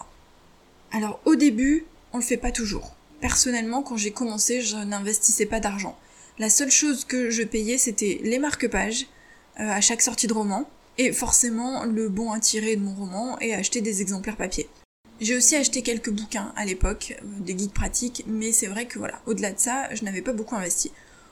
Alors 0.93 1.21
au 1.27 1.35
début, 1.35 1.85
on 2.15 2.17
le 2.19 2.23
fait 2.23 2.39
pas 2.39 2.53
toujours. 2.53 2.95
Personnellement, 3.21 3.83
quand 3.83 3.99
j'ai 3.99 4.13
commencé, 4.13 4.63
je 4.63 4.77
n'investissais 4.77 5.47
pas 5.47 5.61
d'argent. 5.61 5.99
La 6.39 6.49
seule 6.49 6.71
chose 6.71 7.05
que 7.05 7.31
je 7.31 7.43
payais, 7.43 7.79
c'était 7.79 8.21
les 8.23 8.39
marque-pages 8.39 9.07
euh, 9.61 9.69
à 9.69 9.81
chaque 9.81 10.01
sortie 10.01 10.27
de 10.27 10.33
roman, 10.33 10.69
et 10.99 11.13
forcément 11.13 11.85
le 11.85 12.09
bon 12.09 12.33
à 12.33 12.41
tirer 12.41 12.77
de 12.77 12.83
mon 12.83 12.95
roman 12.95 13.39
et 13.41 13.55
acheter 13.55 13.81
des 13.81 14.01
exemplaires 14.01 14.37
papier. 14.37 14.69
J'ai 15.21 15.37
aussi 15.37 15.57
acheté 15.57 15.83
quelques 15.83 16.11
bouquins 16.11 16.53
à 16.57 16.65
l'époque, 16.65 17.15
euh, 17.23 17.27
des 17.41 17.55
guides 17.55 17.73
pratiques, 17.73 18.25
mais 18.27 18.51
c'est 18.53 18.67
vrai 18.67 18.87
que 18.87 18.99
voilà, 18.99 19.21
au-delà 19.27 19.53
de 19.53 19.59
ça, 19.59 19.95
je 19.95 20.05
n'avais 20.05 20.23
pas 20.23 20.33
beaucoup 20.33 20.57
investi. 20.57 20.91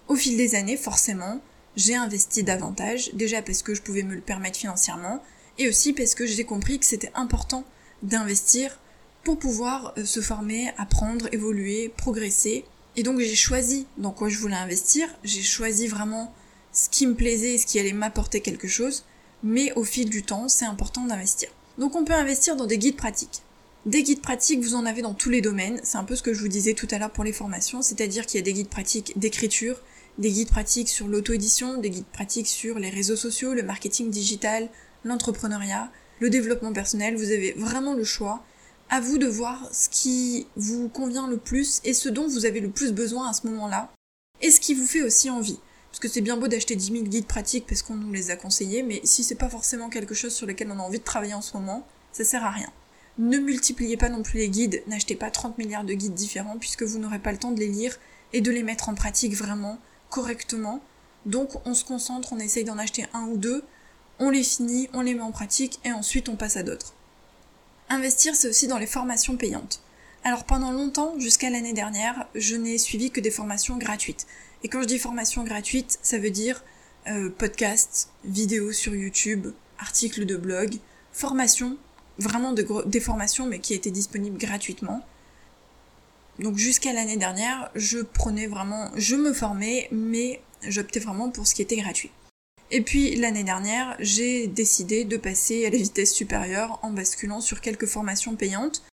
Au 0.08 0.16
fil 0.16 0.36
des 0.36 0.54
années, 0.54 0.76
forcément, 0.76 1.40
j'ai 1.76 1.94
investi 1.94 2.42
davantage, 2.42 3.10
déjà 3.14 3.42
parce 3.42 3.62
que 3.62 3.74
je 3.74 3.82
pouvais 3.82 4.02
me 4.02 4.14
le 4.14 4.20
permettre 4.20 4.58
financièrement, 4.58 5.22
et 5.58 5.68
aussi 5.68 5.92
parce 5.92 6.14
que 6.14 6.26
j'ai 6.26 6.44
compris 6.44 6.78
que 6.78 6.86
c'était 6.86 7.12
important 7.14 7.64
d'investir 8.02 8.78
pour 9.24 9.38
pouvoir 9.38 9.94
euh, 9.96 10.04
se 10.04 10.20
former, 10.20 10.72
apprendre, 10.78 11.28
évoluer, 11.32 11.92
progresser. 11.96 12.64
Et 13.00 13.02
donc 13.02 13.18
j'ai 13.18 13.34
choisi 13.34 13.86
dans 13.96 14.10
quoi 14.10 14.28
je 14.28 14.36
voulais 14.36 14.56
investir, 14.56 15.08
j'ai 15.24 15.40
choisi 15.40 15.88
vraiment 15.88 16.34
ce 16.70 16.90
qui 16.90 17.06
me 17.06 17.14
plaisait 17.14 17.54
et 17.54 17.58
ce 17.58 17.64
qui 17.64 17.80
allait 17.80 17.94
m'apporter 17.94 18.42
quelque 18.42 18.68
chose, 18.68 19.06
mais 19.42 19.72
au 19.72 19.84
fil 19.84 20.10
du 20.10 20.22
temps, 20.22 20.50
c'est 20.50 20.66
important 20.66 21.06
d'investir. 21.06 21.48
Donc 21.78 21.96
on 21.96 22.04
peut 22.04 22.12
investir 22.12 22.56
dans 22.56 22.66
des 22.66 22.76
guides 22.76 22.98
pratiques. 22.98 23.40
Des 23.86 24.02
guides 24.02 24.20
pratiques, 24.20 24.60
vous 24.60 24.74
en 24.74 24.84
avez 24.84 25.00
dans 25.00 25.14
tous 25.14 25.30
les 25.30 25.40
domaines, 25.40 25.80
c'est 25.82 25.96
un 25.96 26.04
peu 26.04 26.14
ce 26.14 26.22
que 26.22 26.34
je 26.34 26.42
vous 26.42 26.48
disais 26.48 26.74
tout 26.74 26.88
à 26.90 26.98
l'heure 26.98 27.10
pour 27.10 27.24
les 27.24 27.32
formations, 27.32 27.80
c'est-à-dire 27.80 28.26
qu'il 28.26 28.36
y 28.36 28.42
a 28.42 28.44
des 28.44 28.52
guides 28.52 28.68
pratiques 28.68 29.18
d'écriture, 29.18 29.80
des 30.18 30.30
guides 30.30 30.50
pratiques 30.50 30.90
sur 30.90 31.08
l'auto-édition, 31.08 31.78
des 31.78 31.88
guides 31.88 32.12
pratiques 32.12 32.48
sur 32.48 32.78
les 32.78 32.90
réseaux 32.90 33.16
sociaux, 33.16 33.54
le 33.54 33.62
marketing 33.62 34.10
digital, 34.10 34.68
l'entrepreneuriat, 35.04 35.90
le 36.18 36.28
développement 36.28 36.74
personnel, 36.74 37.16
vous 37.16 37.30
avez 37.30 37.52
vraiment 37.52 37.94
le 37.94 38.04
choix. 38.04 38.44
À 38.92 39.00
vous 39.00 39.18
de 39.18 39.28
voir 39.28 39.68
ce 39.72 39.88
qui 39.88 40.48
vous 40.56 40.88
convient 40.88 41.28
le 41.28 41.36
plus 41.36 41.80
et 41.84 41.94
ce 41.94 42.08
dont 42.08 42.26
vous 42.26 42.44
avez 42.44 42.58
le 42.58 42.70
plus 42.70 42.92
besoin 42.92 43.30
à 43.30 43.32
ce 43.32 43.46
moment-là, 43.46 43.88
et 44.40 44.50
ce 44.50 44.58
qui 44.58 44.74
vous 44.74 44.84
fait 44.84 45.02
aussi 45.02 45.30
envie. 45.30 45.60
Parce 45.90 46.00
que 46.00 46.08
c'est 46.08 46.20
bien 46.20 46.36
beau 46.36 46.48
d'acheter 46.48 46.74
10 46.74 46.92
000 46.92 47.04
guides 47.04 47.26
pratiques 47.26 47.68
parce 47.68 47.82
qu'on 47.82 47.94
nous 47.94 48.12
les 48.12 48.32
a 48.32 48.36
conseillés, 48.36 48.82
mais 48.82 49.00
si 49.04 49.22
c'est 49.22 49.36
pas 49.36 49.48
forcément 49.48 49.90
quelque 49.90 50.14
chose 50.14 50.34
sur 50.34 50.44
lequel 50.44 50.72
on 50.72 50.80
a 50.80 50.82
envie 50.82 50.98
de 50.98 51.04
travailler 51.04 51.34
en 51.34 51.40
ce 51.40 51.56
moment, 51.56 51.86
ça 52.10 52.24
sert 52.24 52.42
à 52.42 52.50
rien. 52.50 52.68
Ne 53.18 53.38
multipliez 53.38 53.96
pas 53.96 54.08
non 54.08 54.24
plus 54.24 54.38
les 54.38 54.48
guides, 54.48 54.82
n'achetez 54.88 55.14
pas 55.14 55.30
30 55.30 55.56
milliards 55.58 55.84
de 55.84 55.94
guides 55.94 56.14
différents 56.14 56.58
puisque 56.58 56.82
vous 56.82 56.98
n'aurez 56.98 57.20
pas 57.20 57.30
le 57.30 57.38
temps 57.38 57.52
de 57.52 57.60
les 57.60 57.68
lire 57.68 57.96
et 58.32 58.40
de 58.40 58.50
les 58.50 58.64
mettre 58.64 58.88
en 58.88 58.94
pratique 58.96 59.34
vraiment 59.34 59.78
correctement. 60.08 60.80
Donc 61.26 61.64
on 61.64 61.74
se 61.74 61.84
concentre, 61.84 62.32
on 62.32 62.40
essaye 62.40 62.64
d'en 62.64 62.78
acheter 62.78 63.06
un 63.12 63.28
ou 63.28 63.36
deux, 63.36 63.62
on 64.18 64.30
les 64.30 64.42
finit, 64.42 64.88
on 64.94 65.02
les 65.02 65.14
met 65.14 65.20
en 65.20 65.30
pratique 65.30 65.78
et 65.84 65.92
ensuite 65.92 66.28
on 66.28 66.34
passe 66.34 66.56
à 66.56 66.64
d'autres. 66.64 66.94
Investir, 67.92 68.36
c'est 68.36 68.48
aussi 68.48 68.68
dans 68.68 68.78
les 68.78 68.86
formations 68.86 69.36
payantes. 69.36 69.82
Alors 70.22 70.44
pendant 70.44 70.70
longtemps, 70.70 71.18
jusqu'à 71.18 71.50
l'année 71.50 71.72
dernière, 71.72 72.28
je 72.36 72.54
n'ai 72.54 72.78
suivi 72.78 73.10
que 73.10 73.20
des 73.20 73.32
formations 73.32 73.78
gratuites. 73.78 74.28
Et 74.62 74.68
quand 74.68 74.80
je 74.80 74.86
dis 74.86 74.98
formation 74.98 75.42
gratuite, 75.42 75.98
ça 76.00 76.18
veut 76.18 76.30
dire 76.30 76.62
euh, 77.08 77.30
vidéos 78.24 78.70
sur 78.70 78.94
YouTube, 78.94 79.48
articles 79.80 80.24
de 80.24 80.36
blog, 80.36 80.76
formation, 81.12 81.78
vraiment 82.18 82.52
des 82.52 83.00
formations 83.00 83.46
mais 83.46 83.58
qui 83.58 83.74
étaient 83.74 83.90
disponibles 83.90 84.38
gratuitement. 84.38 85.04
Donc 86.38 86.58
jusqu'à 86.58 86.92
l'année 86.92 87.16
dernière, 87.16 87.72
je 87.74 87.98
prenais 87.98 88.46
vraiment, 88.46 88.90
je 88.94 89.16
me 89.16 89.32
formais, 89.32 89.88
mais 89.90 90.40
j'optais 90.62 91.00
vraiment 91.00 91.30
pour 91.30 91.48
ce 91.48 91.56
qui 91.56 91.62
était 91.62 91.76
gratuit. 91.76 92.12
Et 92.72 92.82
puis 92.82 93.16
l'année 93.16 93.42
dernière, 93.42 93.96
j'ai 93.98 94.46
décidé 94.46 95.04
de 95.04 95.16
passer 95.16 95.66
à 95.66 95.70
la 95.70 95.76
vitesse 95.76 96.12
supérieure 96.12 96.78
en 96.82 96.90
basculant 96.90 97.40
sur 97.40 97.60
quelques 97.60 97.86
formations 97.86 98.36
payantes. 98.36 98.84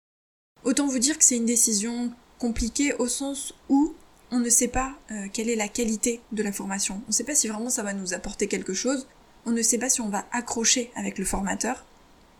Autant 0.63 0.87
vous 0.87 0.99
dire 0.99 1.17
que 1.17 1.23
c'est 1.23 1.37
une 1.37 1.45
décision 1.45 2.11
compliquée 2.39 2.93
au 2.95 3.07
sens 3.07 3.53
où 3.69 3.93
on 4.31 4.39
ne 4.39 4.49
sait 4.49 4.67
pas 4.67 4.97
euh, 5.11 5.27
quelle 5.31 5.49
est 5.49 5.55
la 5.55 5.67
qualité 5.67 6.21
de 6.31 6.43
la 6.43 6.51
formation. 6.51 7.01
On 7.05 7.09
ne 7.09 7.13
sait 7.13 7.23
pas 7.23 7.35
si 7.35 7.47
vraiment 7.47 7.69
ça 7.69 7.83
va 7.83 7.93
nous 7.93 8.13
apporter 8.13 8.47
quelque 8.47 8.73
chose. 8.73 9.07
On 9.45 9.51
ne 9.51 9.61
sait 9.61 9.77
pas 9.77 9.89
si 9.89 10.01
on 10.01 10.09
va 10.09 10.25
accrocher 10.31 10.91
avec 10.95 11.17
le 11.19 11.25
formateur. 11.25 11.85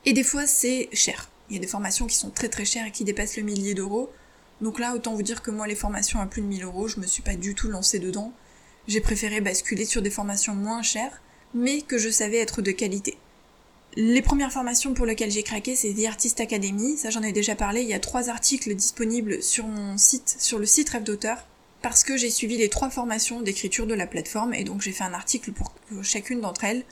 Et 0.05 0.13
des 0.13 0.23
fois, 0.23 0.47
c'est 0.47 0.89
cher. 0.91 1.29
Il 1.49 1.55
y 1.55 1.59
a 1.59 1.61
des 1.61 1.67
formations 1.67 2.07
qui 2.07 2.15
sont 2.15 2.31
très 2.31 2.49
très 2.49 2.65
chères 2.65 2.87
et 2.87 2.91
qui 2.91 3.03
dépassent 3.03 3.37
le 3.37 3.43
millier 3.43 3.73
d'euros. 3.73 4.11
Donc 4.59 4.79
là, 4.79 4.95
autant 4.95 5.13
vous 5.13 5.21
dire 5.21 5.41
que 5.41 5.51
moi, 5.51 5.67
les 5.67 5.75
formations 5.75 6.19
à 6.19 6.25
plus 6.25 6.41
de 6.41 6.47
1000 6.47 6.63
euros, 6.63 6.87
je 6.87 6.99
me 6.99 7.05
suis 7.05 7.21
pas 7.21 7.35
du 7.35 7.55
tout 7.55 7.69
lancée 7.69 7.99
dedans. 7.99 8.33
J'ai 8.87 9.01
préféré 9.01 9.39
basculer 9.39 9.85
sur 9.85 10.01
des 10.01 10.09
formations 10.09 10.55
moins 10.55 10.81
chères, 10.81 11.21
mais 11.53 11.81
que 11.81 11.97
je 11.97 12.09
savais 12.09 12.37
être 12.37 12.61
de 12.61 12.71
qualité. 12.71 13.17
Les 13.95 14.21
premières 14.21 14.51
formations 14.51 14.93
pour 14.93 15.05
lesquelles 15.05 15.31
j'ai 15.31 15.43
craqué, 15.43 15.75
c'est 15.75 15.93
The 15.93 16.05
Artist 16.05 16.39
Academy. 16.39 16.97
Ça, 16.97 17.09
j'en 17.09 17.23
ai 17.23 17.31
déjà 17.31 17.55
parlé. 17.55 17.81
Il 17.81 17.87
y 17.87 17.95
a 17.95 17.99
trois 17.99 18.29
articles 18.29 18.75
disponibles 18.75 19.41
sur 19.41 19.65
mon 19.65 19.97
site, 19.97 20.35
sur 20.39 20.59
le 20.59 20.67
site 20.67 20.89
Rêve 20.89 21.03
d'auteur 21.03 21.43
parce 21.81 22.03
que 22.03 22.17
j'ai 22.17 22.29
suivi 22.29 22.57
les 22.57 22.69
trois 22.69 22.89
formations 22.89 23.41
d'écriture 23.41 23.87
de 23.87 23.93
la 23.93 24.07
plateforme 24.07 24.53
et 24.53 24.63
donc 24.63 24.81
j'ai 24.81 24.91
fait 24.91 25.03
un 25.03 25.13
article 25.13 25.51
pour 25.51 25.73
chacune 26.03 26.41
d'entre 26.41 26.63
elles. 26.63 26.83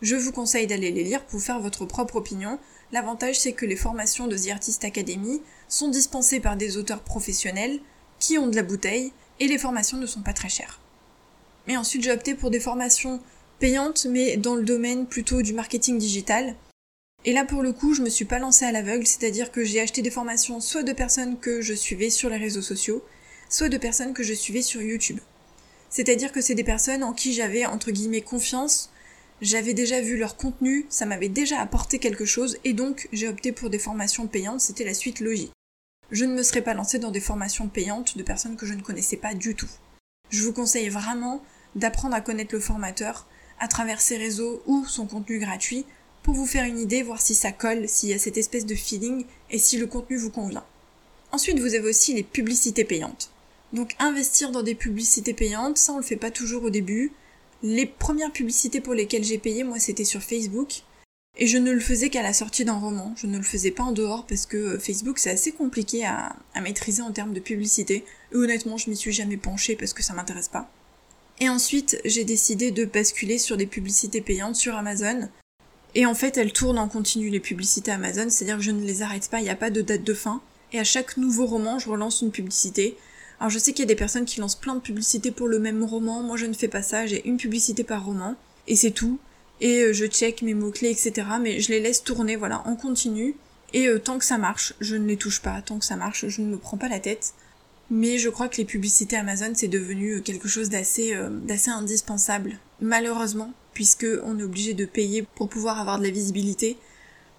Je 0.00 0.16
vous 0.16 0.32
conseille 0.32 0.66
d'aller 0.66 0.90
les 0.90 1.04
lire 1.04 1.24
pour 1.24 1.40
faire 1.40 1.60
votre 1.60 1.84
propre 1.86 2.16
opinion. 2.16 2.58
L'avantage 2.92 3.38
c'est 3.38 3.52
que 3.52 3.66
les 3.66 3.76
formations 3.76 4.26
de 4.26 4.36
The 4.36 4.50
Artist 4.50 4.84
Academy 4.84 5.42
sont 5.68 5.88
dispensées 5.88 6.40
par 6.40 6.56
des 6.56 6.76
auteurs 6.76 7.02
professionnels 7.02 7.80
qui 8.18 8.38
ont 8.38 8.46
de 8.46 8.56
la 8.56 8.62
bouteille 8.62 9.12
et 9.40 9.48
les 9.48 9.58
formations 9.58 9.98
ne 9.98 10.06
sont 10.06 10.22
pas 10.22 10.32
très 10.32 10.48
chères. 10.48 10.80
Et 11.66 11.76
ensuite 11.76 12.02
j'ai 12.02 12.12
opté 12.12 12.34
pour 12.34 12.50
des 12.50 12.60
formations 12.60 13.20
payantes 13.58 14.06
mais 14.06 14.36
dans 14.36 14.54
le 14.54 14.62
domaine 14.62 15.06
plutôt 15.06 15.42
du 15.42 15.52
marketing 15.52 15.98
digital. 15.98 16.54
Et 17.24 17.32
là 17.32 17.44
pour 17.44 17.62
le 17.62 17.72
coup 17.72 17.94
je 17.94 18.02
me 18.02 18.08
suis 18.08 18.24
pas 18.24 18.38
lancée 18.38 18.64
à 18.64 18.72
l'aveugle, 18.72 19.06
c'est-à-dire 19.06 19.50
que 19.50 19.64
j'ai 19.64 19.80
acheté 19.80 20.02
des 20.02 20.10
formations 20.10 20.60
soit 20.60 20.82
de 20.82 20.92
personnes 20.92 21.38
que 21.38 21.60
je 21.60 21.74
suivais 21.74 22.10
sur 22.10 22.30
les 22.30 22.36
réseaux 22.36 22.62
sociaux, 22.62 23.04
soit 23.48 23.68
de 23.68 23.78
personnes 23.78 24.14
que 24.14 24.22
je 24.22 24.34
suivais 24.34 24.62
sur 24.62 24.82
YouTube. 24.82 25.18
C'est-à-dire 25.90 26.32
que 26.32 26.40
c'est 26.40 26.54
des 26.54 26.64
personnes 26.64 27.02
en 27.02 27.12
qui 27.12 27.32
j'avais 27.32 27.66
entre 27.66 27.90
guillemets 27.90 28.20
confiance, 28.20 28.90
j'avais 29.40 29.74
déjà 29.74 30.00
vu 30.00 30.16
leur 30.16 30.36
contenu, 30.36 30.86
ça 30.88 31.06
m'avait 31.06 31.28
déjà 31.28 31.60
apporté 31.60 31.98
quelque 31.98 32.24
chose 32.24 32.58
et 32.64 32.72
donc 32.72 33.08
j'ai 33.12 33.28
opté 33.28 33.52
pour 33.52 33.70
des 33.70 33.78
formations 33.78 34.26
payantes, 34.26 34.60
c'était 34.60 34.84
la 34.84 34.94
suite 34.94 35.20
logique. 35.20 35.52
Je 36.10 36.24
ne 36.24 36.34
me 36.34 36.42
serais 36.42 36.62
pas 36.62 36.74
lancée 36.74 36.98
dans 36.98 37.10
des 37.10 37.20
formations 37.20 37.68
payantes 37.68 38.16
de 38.16 38.22
personnes 38.22 38.56
que 38.56 38.66
je 38.66 38.74
ne 38.74 38.82
connaissais 38.82 39.16
pas 39.16 39.34
du 39.34 39.54
tout. 39.54 39.68
Je 40.30 40.42
vous 40.42 40.52
conseille 40.52 40.88
vraiment 40.88 41.42
d'apprendre 41.74 42.14
à 42.14 42.20
connaître 42.20 42.54
le 42.54 42.60
formateur 42.60 43.28
à 43.60 43.68
travers 43.68 44.00
ses 44.00 44.16
réseaux 44.16 44.62
ou 44.66 44.84
son 44.86 45.06
contenu 45.06 45.38
gratuit 45.38 45.84
pour 46.22 46.34
vous 46.34 46.46
faire 46.46 46.64
une 46.64 46.78
idée, 46.78 47.02
voir 47.02 47.20
si 47.20 47.34
ça 47.34 47.52
colle, 47.52 47.88
s'il 47.88 48.10
y 48.10 48.14
a 48.14 48.18
cette 48.18 48.36
espèce 48.36 48.66
de 48.66 48.74
feeling 48.74 49.24
et 49.50 49.58
si 49.58 49.78
le 49.78 49.86
contenu 49.86 50.16
vous 50.16 50.30
convient. 50.30 50.64
Ensuite, 51.32 51.58
vous 51.58 51.74
avez 51.74 51.88
aussi 51.88 52.14
les 52.14 52.22
publicités 52.22 52.84
payantes. 52.84 53.30
Donc 53.72 53.94
investir 53.98 54.50
dans 54.50 54.62
des 54.62 54.74
publicités 54.74 55.34
payantes, 55.34 55.78
ça 55.78 55.92
on 55.92 55.98
le 55.98 56.02
fait 56.02 56.16
pas 56.16 56.30
toujours 56.30 56.64
au 56.64 56.70
début. 56.70 57.12
Les 57.62 57.86
premières 57.86 58.32
publicités 58.32 58.80
pour 58.80 58.94
lesquelles 58.94 59.24
j'ai 59.24 59.38
payé, 59.38 59.64
moi 59.64 59.78
c'était 59.78 60.04
sur 60.04 60.22
Facebook. 60.22 60.82
Et 61.36 61.46
je 61.46 61.58
ne 61.58 61.70
le 61.70 61.80
faisais 61.80 62.08
qu'à 62.08 62.22
la 62.22 62.32
sortie 62.32 62.64
d'un 62.64 62.78
roman, 62.78 63.14
je 63.16 63.26
ne 63.26 63.36
le 63.36 63.44
faisais 63.44 63.70
pas 63.70 63.84
en 63.84 63.92
dehors 63.92 64.26
parce 64.26 64.46
que 64.46 64.78
Facebook 64.78 65.18
c'est 65.18 65.30
assez 65.30 65.52
compliqué 65.52 66.04
à, 66.04 66.34
maîtriser 66.60 67.02
en 67.02 67.12
termes 67.12 67.34
de 67.34 67.40
publicité. 67.40 68.04
Et 68.32 68.36
honnêtement 68.36 68.76
je 68.76 68.90
m'y 68.90 68.96
suis 68.96 69.12
jamais 69.12 69.36
penchée 69.36 69.76
parce 69.76 69.92
que 69.92 70.02
ça 70.02 70.14
m'intéresse 70.14 70.48
pas. 70.48 70.70
Et 71.40 71.48
ensuite 71.48 72.00
j'ai 72.04 72.24
décidé 72.24 72.70
de 72.70 72.84
basculer 72.84 73.38
sur 73.38 73.56
des 73.56 73.66
publicités 73.66 74.20
payantes 74.20 74.56
sur 74.56 74.74
Amazon. 74.74 75.28
Et 75.94 76.06
en 76.06 76.14
fait 76.14 76.36
elles 76.36 76.52
tournent 76.52 76.78
en 76.78 76.88
continu 76.88 77.30
les 77.30 77.40
publicités 77.40 77.90
Amazon, 77.90 78.28
c'est-à-dire 78.28 78.56
que 78.56 78.62
je 78.62 78.70
ne 78.70 78.84
les 78.84 79.02
arrête 79.02 79.28
pas, 79.28 79.40
il 79.40 79.44
n'y 79.44 79.50
a 79.50 79.56
pas 79.56 79.70
de 79.70 79.80
date 79.80 80.04
de 80.04 80.14
fin. 80.14 80.40
Et 80.72 80.78
à 80.78 80.84
chaque 80.84 81.16
nouveau 81.16 81.46
roman 81.46 81.78
je 81.78 81.88
relance 81.88 82.22
une 82.22 82.32
publicité. 82.32 82.96
Alors 83.40 83.50
je 83.50 83.58
sais 83.58 83.72
qu'il 83.72 83.84
y 83.84 83.88
a 83.88 83.94
des 83.94 83.94
personnes 83.94 84.24
qui 84.24 84.40
lancent 84.40 84.56
plein 84.56 84.74
de 84.74 84.80
publicités 84.80 85.30
pour 85.30 85.48
le 85.48 85.58
même 85.58 85.84
roman, 85.84 86.22
moi 86.22 86.36
je 86.36 86.46
ne 86.46 86.54
fais 86.54 86.68
pas 86.68 86.82
ça, 86.82 87.06
j'ai 87.06 87.26
une 87.26 87.36
publicité 87.36 87.84
par 87.84 88.04
roman, 88.04 88.34
et 88.66 88.74
c'est 88.76 88.90
tout. 88.90 89.18
Et 89.60 89.82
euh, 89.82 89.92
je 89.92 90.06
check 90.06 90.42
mes 90.42 90.54
mots-clés, 90.54 90.90
etc. 90.90 91.26
Mais 91.40 91.60
je 91.60 91.70
les 91.70 91.80
laisse 91.80 92.04
tourner, 92.04 92.36
voilà, 92.36 92.66
en 92.66 92.76
continu. 92.76 93.34
Et 93.72 93.88
euh, 93.88 93.98
tant 93.98 94.18
que 94.18 94.24
ça 94.24 94.38
marche, 94.38 94.74
je 94.80 94.96
ne 94.96 95.06
les 95.06 95.16
touche 95.16 95.40
pas. 95.40 95.60
Tant 95.62 95.78
que 95.78 95.84
ça 95.84 95.96
marche, 95.96 96.28
je 96.28 96.40
ne 96.40 96.46
me 96.46 96.58
prends 96.58 96.76
pas 96.76 96.88
la 96.88 97.00
tête. 97.00 97.34
Mais 97.90 98.18
je 98.18 98.28
crois 98.28 98.48
que 98.48 98.58
les 98.58 98.64
publicités 98.64 99.16
Amazon, 99.16 99.52
c'est 99.54 99.68
devenu 99.68 100.16
euh, 100.16 100.20
quelque 100.20 100.48
chose 100.48 100.68
d'assez 100.68 101.16
d'assez 101.42 101.70
indispensable. 101.70 102.58
Malheureusement, 102.80 103.52
puisque 103.72 104.06
on 104.24 104.38
est 104.38 104.42
obligé 104.42 104.74
de 104.74 104.84
payer 104.84 105.22
pour 105.34 105.48
pouvoir 105.48 105.80
avoir 105.80 105.98
de 105.98 106.04
la 106.04 106.10
visibilité. 106.10 106.76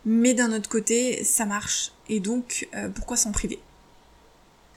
Mais 0.06 0.34
d'un 0.34 0.54
autre 0.54 0.70
côté, 0.70 1.24
ça 1.24 1.46
marche. 1.46 1.92
Et 2.08 2.20
donc, 2.20 2.68
pourquoi 2.96 3.18
s'en 3.18 3.32
priver? 3.32 3.60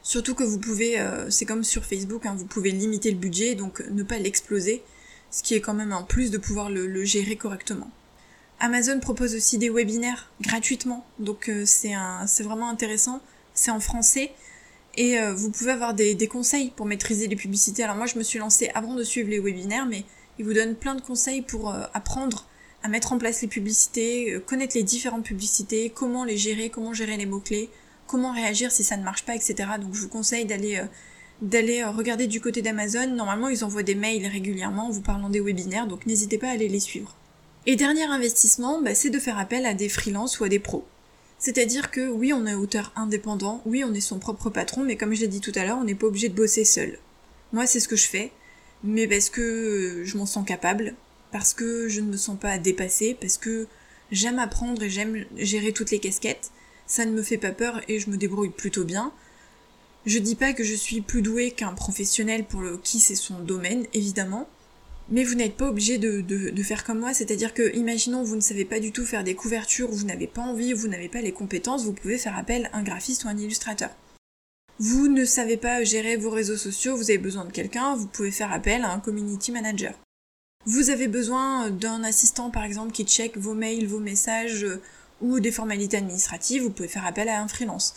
Surtout 0.02 0.34
que 0.34 0.42
vous 0.42 0.58
pouvez, 0.58 0.98
euh, 0.98 1.30
c'est 1.30 1.44
comme 1.44 1.62
sur 1.62 1.84
Facebook, 1.84 2.26
hein, 2.26 2.34
vous 2.36 2.44
pouvez 2.44 2.72
limiter 2.72 3.10
le 3.10 3.16
budget, 3.16 3.54
donc 3.54 3.80
ne 3.90 4.02
pas 4.02 4.18
l'exploser, 4.18 4.82
ce 5.30 5.42
qui 5.42 5.54
est 5.54 5.60
quand 5.60 5.74
même 5.74 5.92
un 5.92 6.02
plus 6.02 6.32
de 6.32 6.38
pouvoir 6.38 6.70
le, 6.70 7.04
gérer 7.04 7.36
correctement. 7.36 7.90
Amazon 8.58 8.98
propose 8.98 9.34
aussi 9.34 9.58
des 9.58 9.70
webinaires 9.70 10.30
gratuitement, 10.40 11.06
donc 11.18 11.48
euh, 11.48 11.64
c'est 11.66 11.94
c'est 12.26 12.42
vraiment 12.42 12.68
intéressant. 12.68 13.20
C'est 13.54 13.70
en 13.70 13.80
français 13.80 14.32
et 14.96 15.18
euh, 15.18 15.34
vous 15.34 15.50
pouvez 15.50 15.72
avoir 15.72 15.94
des, 15.94 16.16
conseils 16.28 16.70
pour 16.70 16.86
maîtriser 16.86 17.26
les 17.26 17.36
publicités. 17.36 17.82
Alors 17.82 17.96
moi, 17.96 18.06
je 18.06 18.18
me 18.18 18.22
suis 18.22 18.38
lancée 18.38 18.70
avant 18.74 18.94
de 18.94 19.04
suivre 19.04 19.30
les 19.30 19.38
webinaires, 19.38 19.86
mais 19.86 20.04
ils 20.38 20.44
vous 20.44 20.54
donnent 20.54 20.76
plein 20.76 20.94
de 20.94 21.00
conseils 21.00 21.42
pour 21.42 21.74
apprendre 21.94 22.46
à 22.82 22.88
mettre 22.88 23.12
en 23.12 23.18
place 23.18 23.42
les 23.42 23.48
publicités, 23.48 24.40
connaître 24.46 24.76
les 24.76 24.82
différentes 24.82 25.24
publicités, 25.24 25.90
comment 25.90 26.24
les 26.24 26.36
gérer, 26.36 26.68
comment 26.68 26.92
gérer 26.92 27.16
les 27.16 27.26
mots 27.26 27.40
clés 27.40 27.70
comment 28.12 28.32
réagir 28.32 28.70
si 28.70 28.84
ça 28.84 28.96
ne 28.98 29.02
marche 29.02 29.24
pas, 29.24 29.34
etc. 29.34 29.54
Donc 29.80 29.94
je 29.94 30.00
vous 30.02 30.08
conseille 30.08 30.44
d'aller 30.44 30.76
euh, 30.76 30.86
d'aller 31.40 31.82
regarder 31.82 32.26
du 32.26 32.40
côté 32.40 32.62
d'Amazon. 32.62 33.08
Normalement, 33.08 33.48
ils 33.48 33.64
envoient 33.64 33.82
des 33.82 33.94
mails 33.94 34.26
régulièrement 34.26 34.88
en 34.88 34.90
vous 34.90 35.00
parlant 35.00 35.28
des 35.28 35.40
webinaires, 35.40 35.88
donc 35.88 36.06
n'hésitez 36.06 36.38
pas 36.38 36.48
à 36.48 36.52
aller 36.52 36.68
les 36.68 36.78
suivre. 36.78 37.16
Et 37.66 37.74
dernier 37.74 38.04
investissement, 38.04 38.80
bah, 38.80 38.94
c'est 38.94 39.10
de 39.10 39.18
faire 39.18 39.38
appel 39.38 39.66
à 39.66 39.74
des 39.74 39.88
freelances 39.88 40.38
ou 40.38 40.44
à 40.44 40.48
des 40.48 40.58
pros. 40.58 40.84
C'est-à-dire 41.42 41.90
que 41.90 42.08
oui, 42.08 42.32
on 42.32 42.46
est 42.46 42.54
auteur 42.54 42.92
indépendant, 42.94 43.62
oui, 43.66 43.82
on 43.82 43.92
est 43.92 44.00
son 44.00 44.20
propre 44.20 44.48
patron, 44.48 44.84
mais 44.84 44.94
comme 44.94 45.12
je 45.12 45.22
l'ai 45.22 45.26
dit 45.26 45.40
tout 45.40 45.50
à 45.56 45.64
l'heure, 45.64 45.76
on 45.76 45.82
n'est 45.82 45.96
pas 45.96 46.06
obligé 46.06 46.28
de 46.28 46.36
bosser 46.36 46.64
seul. 46.64 47.00
Moi, 47.52 47.66
c'est 47.66 47.80
ce 47.80 47.88
que 47.88 47.96
je 47.96 48.06
fais, 48.06 48.30
mais 48.84 49.08
parce 49.08 49.28
que 49.28 50.02
je 50.04 50.16
m'en 50.16 50.24
sens 50.24 50.46
capable, 50.46 50.94
parce 51.32 51.52
que 51.52 51.88
je 51.88 52.00
ne 52.00 52.06
me 52.06 52.16
sens 52.16 52.38
pas 52.38 52.58
dépassée, 52.58 53.16
parce 53.20 53.38
que 53.38 53.66
j'aime 54.12 54.38
apprendre 54.38 54.84
et 54.84 54.88
j'aime 54.88 55.24
gérer 55.36 55.72
toutes 55.72 55.90
les 55.90 55.98
casquettes, 55.98 56.52
ça 56.86 57.06
ne 57.06 57.10
me 57.10 57.24
fait 57.24 57.38
pas 57.38 57.50
peur 57.50 57.80
et 57.88 57.98
je 57.98 58.08
me 58.08 58.16
débrouille 58.16 58.50
plutôt 58.50 58.84
bien. 58.84 59.12
Je 60.06 60.20
dis 60.20 60.36
pas 60.36 60.52
que 60.52 60.62
je 60.62 60.76
suis 60.76 61.00
plus 61.00 61.22
douée 61.22 61.50
qu'un 61.50 61.72
professionnel 61.72 62.44
pour 62.44 62.60
le 62.60 62.78
qui 62.78 63.00
c'est 63.00 63.16
son 63.16 63.40
domaine, 63.40 63.88
évidemment, 63.94 64.48
mais 65.12 65.24
vous 65.24 65.34
n'êtes 65.34 65.58
pas 65.58 65.68
obligé 65.68 65.98
de, 65.98 66.62
faire 66.62 66.84
comme 66.84 67.00
moi, 67.00 67.12
c'est-à-dire 67.12 67.52
que, 67.52 67.76
imaginons, 67.76 68.22
vous 68.22 68.34
ne 68.34 68.40
savez 68.40 68.64
pas 68.64 68.80
du 68.80 68.92
tout 68.92 69.04
faire 69.04 69.22
des 69.22 69.34
couvertures, 69.34 69.90
vous 69.90 70.06
n'avez 70.06 70.26
pas 70.26 70.40
envie, 70.40 70.72
vous 70.72 70.88
n'avez 70.88 71.10
pas 71.10 71.20
les 71.20 71.32
compétences, 71.32 71.84
vous 71.84 71.92
pouvez 71.92 72.16
faire 72.16 72.36
appel 72.36 72.70
à 72.72 72.78
un 72.78 72.82
graphiste 72.82 73.24
ou 73.24 73.28
un 73.28 73.36
illustrateur. 73.36 73.90
Vous 74.78 75.08
ne 75.08 75.26
savez 75.26 75.58
pas 75.58 75.84
gérer 75.84 76.16
vos 76.16 76.30
réseaux 76.30 76.56
sociaux, 76.56 76.96
vous 76.96 77.10
avez 77.10 77.18
besoin 77.18 77.44
de 77.44 77.52
quelqu'un, 77.52 77.94
vous 77.94 78.06
pouvez 78.06 78.30
faire 78.30 78.52
appel 78.52 78.84
à 78.84 78.90
un 78.90 79.00
community 79.00 79.52
manager. 79.52 79.92
Vous 80.64 80.88
avez 80.88 81.08
besoin 81.08 81.68
d'un 81.68 82.04
assistant 82.04 82.50
par 82.50 82.64
exemple 82.64 82.92
qui 82.92 83.04
check 83.04 83.36
vos 83.36 83.54
mails, 83.54 83.86
vos 83.86 84.00
messages 84.00 84.64
euh, 84.64 84.80
ou 85.20 85.40
des 85.40 85.52
formalités 85.52 85.98
administratives, 85.98 86.62
vous 86.62 86.70
pouvez 86.70 86.88
faire 86.88 87.06
appel 87.06 87.28
à 87.28 87.42
un 87.42 87.48
freelance. 87.48 87.94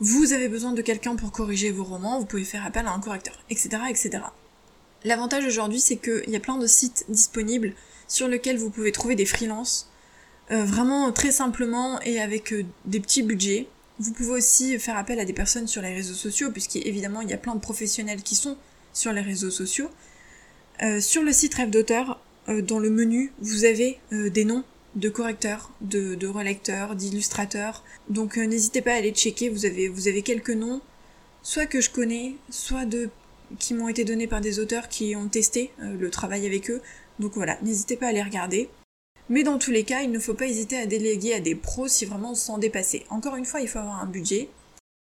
Vous 0.00 0.32
avez 0.32 0.48
besoin 0.48 0.72
de 0.72 0.82
quelqu'un 0.82 1.14
pour 1.14 1.30
corriger 1.30 1.70
vos 1.70 1.84
romans, 1.84 2.18
vous 2.18 2.26
pouvez 2.26 2.44
faire 2.44 2.66
appel 2.66 2.86
à 2.86 2.92
un 2.92 3.00
correcteur, 3.00 3.38
etc. 3.48 3.78
etc. 3.88 4.22
L'avantage 5.06 5.46
aujourd'hui 5.46 5.78
c'est 5.78 5.96
qu'il 5.96 6.28
y 6.28 6.34
a 6.34 6.40
plein 6.40 6.58
de 6.58 6.66
sites 6.66 7.04
disponibles 7.08 7.74
sur 8.08 8.26
lesquels 8.26 8.58
vous 8.58 8.70
pouvez 8.70 8.90
trouver 8.90 9.14
des 9.14 9.24
freelances 9.24 9.88
euh, 10.50 10.64
vraiment 10.64 11.12
très 11.12 11.30
simplement 11.30 12.00
et 12.02 12.20
avec 12.20 12.52
euh, 12.52 12.64
des 12.86 12.98
petits 12.98 13.22
budgets. 13.22 13.68
Vous 14.00 14.12
pouvez 14.12 14.32
aussi 14.32 14.76
faire 14.80 14.96
appel 14.96 15.20
à 15.20 15.24
des 15.24 15.32
personnes 15.32 15.68
sur 15.68 15.80
les 15.80 15.94
réseaux 15.94 16.14
sociaux, 16.14 16.50
puisqu'évidemment 16.50 17.20
il 17.20 17.30
y 17.30 17.32
a 17.32 17.36
plein 17.36 17.54
de 17.54 17.60
professionnels 17.60 18.22
qui 18.22 18.34
sont 18.34 18.56
sur 18.92 19.12
les 19.12 19.20
réseaux 19.20 19.50
sociaux. 19.50 19.88
Euh, 20.82 21.00
sur 21.00 21.22
le 21.22 21.32
site 21.32 21.54
Rêve 21.54 21.70
d'auteur, 21.70 22.20
dans 22.48 22.78
le 22.78 22.90
menu, 22.90 23.32
vous 23.40 23.64
avez 23.64 23.98
des 24.12 24.44
noms 24.44 24.62
de 24.94 25.08
correcteurs, 25.08 25.72
de, 25.80 26.26
relecteurs, 26.28 26.94
d'illustrateurs. 26.94 27.82
Donc 28.08 28.36
n'hésitez 28.36 28.82
pas 28.82 28.92
à 28.92 28.96
aller 28.96 29.10
checker, 29.10 29.48
vous 29.48 29.66
avez 29.66 30.22
quelques 30.22 30.50
noms, 30.50 30.80
soit 31.42 31.66
que 31.66 31.80
je 31.80 31.90
connais, 31.90 32.36
soit 32.50 32.84
de 32.84 33.10
qui 33.58 33.74
m'ont 33.74 33.88
été 33.88 34.04
donnés 34.04 34.26
par 34.26 34.40
des 34.40 34.58
auteurs 34.58 34.88
qui 34.88 35.14
ont 35.16 35.28
testé 35.28 35.72
le 35.78 36.10
travail 36.10 36.46
avec 36.46 36.70
eux. 36.70 36.82
Donc 37.18 37.34
voilà, 37.34 37.58
n'hésitez 37.62 37.96
pas 37.96 38.08
à 38.08 38.12
les 38.12 38.22
regarder. 38.22 38.68
Mais 39.28 39.42
dans 39.42 39.58
tous 39.58 39.70
les 39.70 39.84
cas, 39.84 40.02
il 40.02 40.10
ne 40.10 40.18
faut 40.18 40.34
pas 40.34 40.46
hésiter 40.46 40.76
à 40.76 40.86
déléguer 40.86 41.34
à 41.34 41.40
des 41.40 41.54
pros 41.54 41.88
si 41.88 42.04
vraiment 42.04 42.32
on 42.32 42.34
s'en 42.34 42.58
dépasser. 42.58 43.04
Encore 43.10 43.36
une 43.36 43.44
fois, 43.44 43.60
il 43.60 43.68
faut 43.68 43.78
avoir 43.78 44.00
un 44.00 44.06
budget. 44.06 44.48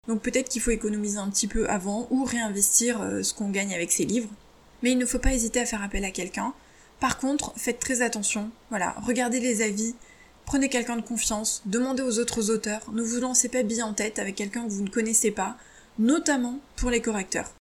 Donc 0.07 0.23
peut-être 0.23 0.49
qu'il 0.49 0.63
faut 0.63 0.71
économiser 0.71 1.19
un 1.19 1.31
petit 1.31 1.47
peu 1.47 1.69
avant 1.69 2.09
ou 2.11 2.25
réinvestir 2.25 2.99
ce 3.23 3.35
qu'on 3.35 3.51
gagne 3.51 3.75
avec 3.75 3.93
ses 3.93 4.05
livres 4.05 4.31
mais 4.83 4.93
il 4.93 4.99
ne 4.99 5.07
faut 5.07 5.19
pas 5.19 5.33
hésiter 5.33 5.61
à 5.61 5.67
faire 5.67 5.83
appel 5.83 6.05
à 6.05 6.11
quelqu'un. 6.11 6.55
Par 7.01 7.19
contre, 7.19 7.53
faites 7.57 7.79
très 7.79 8.03
attention, 8.03 8.51
voilà, 8.71 8.95
regardez 9.03 9.41
les 9.41 9.63
avis, 9.63 9.95
prenez 10.47 10.69
quelqu'un 10.69 10.97
de 10.97 11.03
confiance, 11.03 11.63
demandez 11.67 12.03
aux 12.03 12.19
autres 12.19 12.51
auteurs, 12.51 12.83
ne 12.93 13.03
vous 13.03 13.21
lancez 13.21 13.49
pas 13.49 13.63
bien 13.63 13.87
en 13.87 13.95
tête 13.95 14.19
avec 14.19 14.35
quelqu'un 14.35 14.65
que 14.65 14.71
vous 14.71 14.83
ne 14.83 14.91
connaissez 14.91 15.31
pas, 15.31 15.57
notamment 15.99 16.59
pour 16.77 16.91
les 16.91 17.01
correcteurs. 17.01 17.53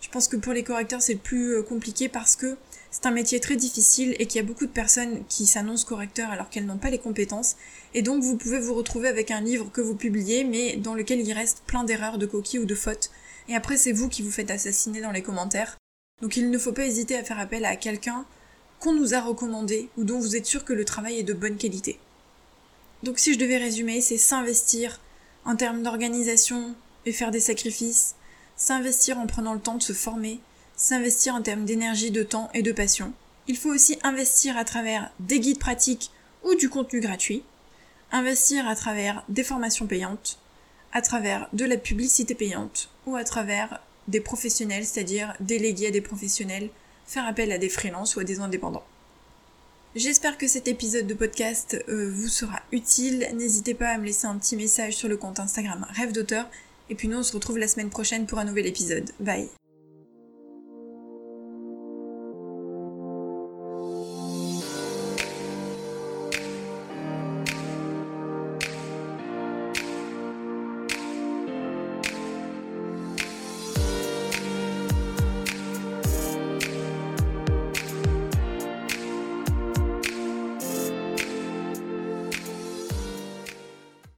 Je 0.00 0.08
pense 0.08 0.28
que 0.28 0.36
pour 0.36 0.52
les 0.52 0.62
correcteurs 0.62 1.02
c'est 1.02 1.14
le 1.14 1.18
plus 1.18 1.56
euh, 1.56 1.62
compliqué 1.62 2.08
parce 2.08 2.36
que 2.36 2.56
c'est 2.90 3.06
un 3.06 3.10
métier 3.10 3.38
très 3.38 3.56
difficile 3.56 4.16
et 4.18 4.26
qu'il 4.26 4.40
y 4.40 4.44
a 4.44 4.46
beaucoup 4.46 4.66
de 4.66 4.72
personnes 4.72 5.24
qui 5.28 5.46
s'annoncent 5.46 5.86
correcteurs 5.86 6.30
alors 6.30 6.50
qu'elles 6.50 6.66
n'ont 6.66 6.78
pas 6.78 6.90
les 6.90 6.98
compétences. 6.98 7.56
Et 7.94 8.02
donc 8.02 8.22
vous 8.22 8.36
pouvez 8.36 8.58
vous 8.58 8.74
retrouver 8.74 9.08
avec 9.08 9.30
un 9.30 9.40
livre 9.40 9.70
que 9.72 9.80
vous 9.80 9.94
publiez 9.94 10.44
mais 10.44 10.76
dans 10.76 10.94
lequel 10.94 11.20
il 11.20 11.32
reste 11.32 11.62
plein 11.66 11.84
d'erreurs, 11.84 12.18
de 12.18 12.26
coquilles 12.26 12.60
ou 12.60 12.66
de 12.66 12.74
fautes. 12.74 13.10
Et 13.48 13.54
après 13.54 13.76
c'est 13.76 13.92
vous 13.92 14.08
qui 14.08 14.22
vous 14.22 14.30
faites 14.30 14.50
assassiner 14.50 15.00
dans 15.00 15.12
les 15.12 15.22
commentaires 15.22 15.76
donc 16.20 16.36
il 16.36 16.50
ne 16.50 16.58
faut 16.58 16.72
pas 16.72 16.84
hésiter 16.84 17.16
à 17.16 17.24
faire 17.24 17.38
appel 17.38 17.64
à 17.64 17.76
quelqu'un 17.76 18.26
qu'on 18.78 18.92
nous 18.92 19.14
a 19.14 19.20
recommandé 19.20 19.88
ou 19.96 20.04
dont 20.04 20.18
vous 20.18 20.36
êtes 20.36 20.46
sûr 20.46 20.64
que 20.64 20.72
le 20.72 20.84
travail 20.84 21.18
est 21.18 21.24
de 21.24 21.32
bonne 21.32 21.56
qualité. 21.56 21.98
Donc 23.02 23.18
si 23.18 23.32
je 23.32 23.38
devais 23.38 23.56
résumer, 23.56 24.00
c'est 24.00 24.18
s'investir 24.18 25.00
en 25.44 25.56
termes 25.56 25.82
d'organisation 25.82 26.74
et 27.06 27.12
faire 27.12 27.30
des 27.30 27.40
sacrifices, 27.40 28.14
s'investir 28.60 29.18
en 29.18 29.26
prenant 29.26 29.54
le 29.54 29.60
temps 29.60 29.76
de 29.76 29.82
se 29.82 29.94
former, 29.94 30.38
s'investir 30.76 31.34
en 31.34 31.40
termes 31.40 31.64
d'énergie, 31.64 32.10
de 32.10 32.22
temps 32.22 32.50
et 32.52 32.62
de 32.62 32.72
passion. 32.72 33.12
Il 33.48 33.56
faut 33.56 33.70
aussi 33.70 33.98
investir 34.04 34.56
à 34.58 34.64
travers 34.64 35.10
des 35.18 35.40
guides 35.40 35.58
pratiques 35.58 36.10
ou 36.44 36.54
du 36.54 36.68
contenu 36.68 37.00
gratuit, 37.00 37.42
investir 38.12 38.68
à 38.68 38.76
travers 38.76 39.24
des 39.30 39.44
formations 39.44 39.86
payantes, 39.86 40.38
à 40.92 41.00
travers 41.00 41.48
de 41.54 41.64
la 41.64 41.78
publicité 41.78 42.34
payante 42.34 42.90
ou 43.06 43.16
à 43.16 43.24
travers 43.24 43.80
des 44.08 44.20
professionnels, 44.20 44.84
c'est-à-dire 44.84 45.34
déléguer 45.40 45.86
à 45.86 45.90
des 45.90 46.00
professionnels, 46.02 46.68
faire 47.06 47.26
appel 47.26 47.52
à 47.52 47.58
des 47.58 47.70
freelances 47.70 48.14
ou 48.14 48.20
à 48.20 48.24
des 48.24 48.40
indépendants. 48.40 48.84
J'espère 49.96 50.36
que 50.36 50.46
cet 50.46 50.68
épisode 50.68 51.06
de 51.06 51.14
podcast 51.14 51.82
euh, 51.88 52.10
vous 52.12 52.28
sera 52.28 52.60
utile. 52.72 53.26
N'hésitez 53.34 53.74
pas 53.74 53.88
à 53.88 53.98
me 53.98 54.04
laisser 54.04 54.26
un 54.26 54.36
petit 54.36 54.56
message 54.56 54.94
sur 54.94 55.08
le 55.08 55.16
compte 55.16 55.40
Instagram 55.40 55.86
Rêve 55.90 56.12
d'auteur. 56.12 56.46
Et 56.90 56.94
puis 56.94 57.08
nous 57.08 57.18
on 57.18 57.22
se 57.22 57.32
retrouve 57.32 57.58
la 57.58 57.68
semaine 57.68 57.90
prochaine 57.90 58.26
pour 58.26 58.38
un 58.38 58.44
nouvel 58.44 58.66
épisode. 58.66 59.10
Bye 59.20 59.48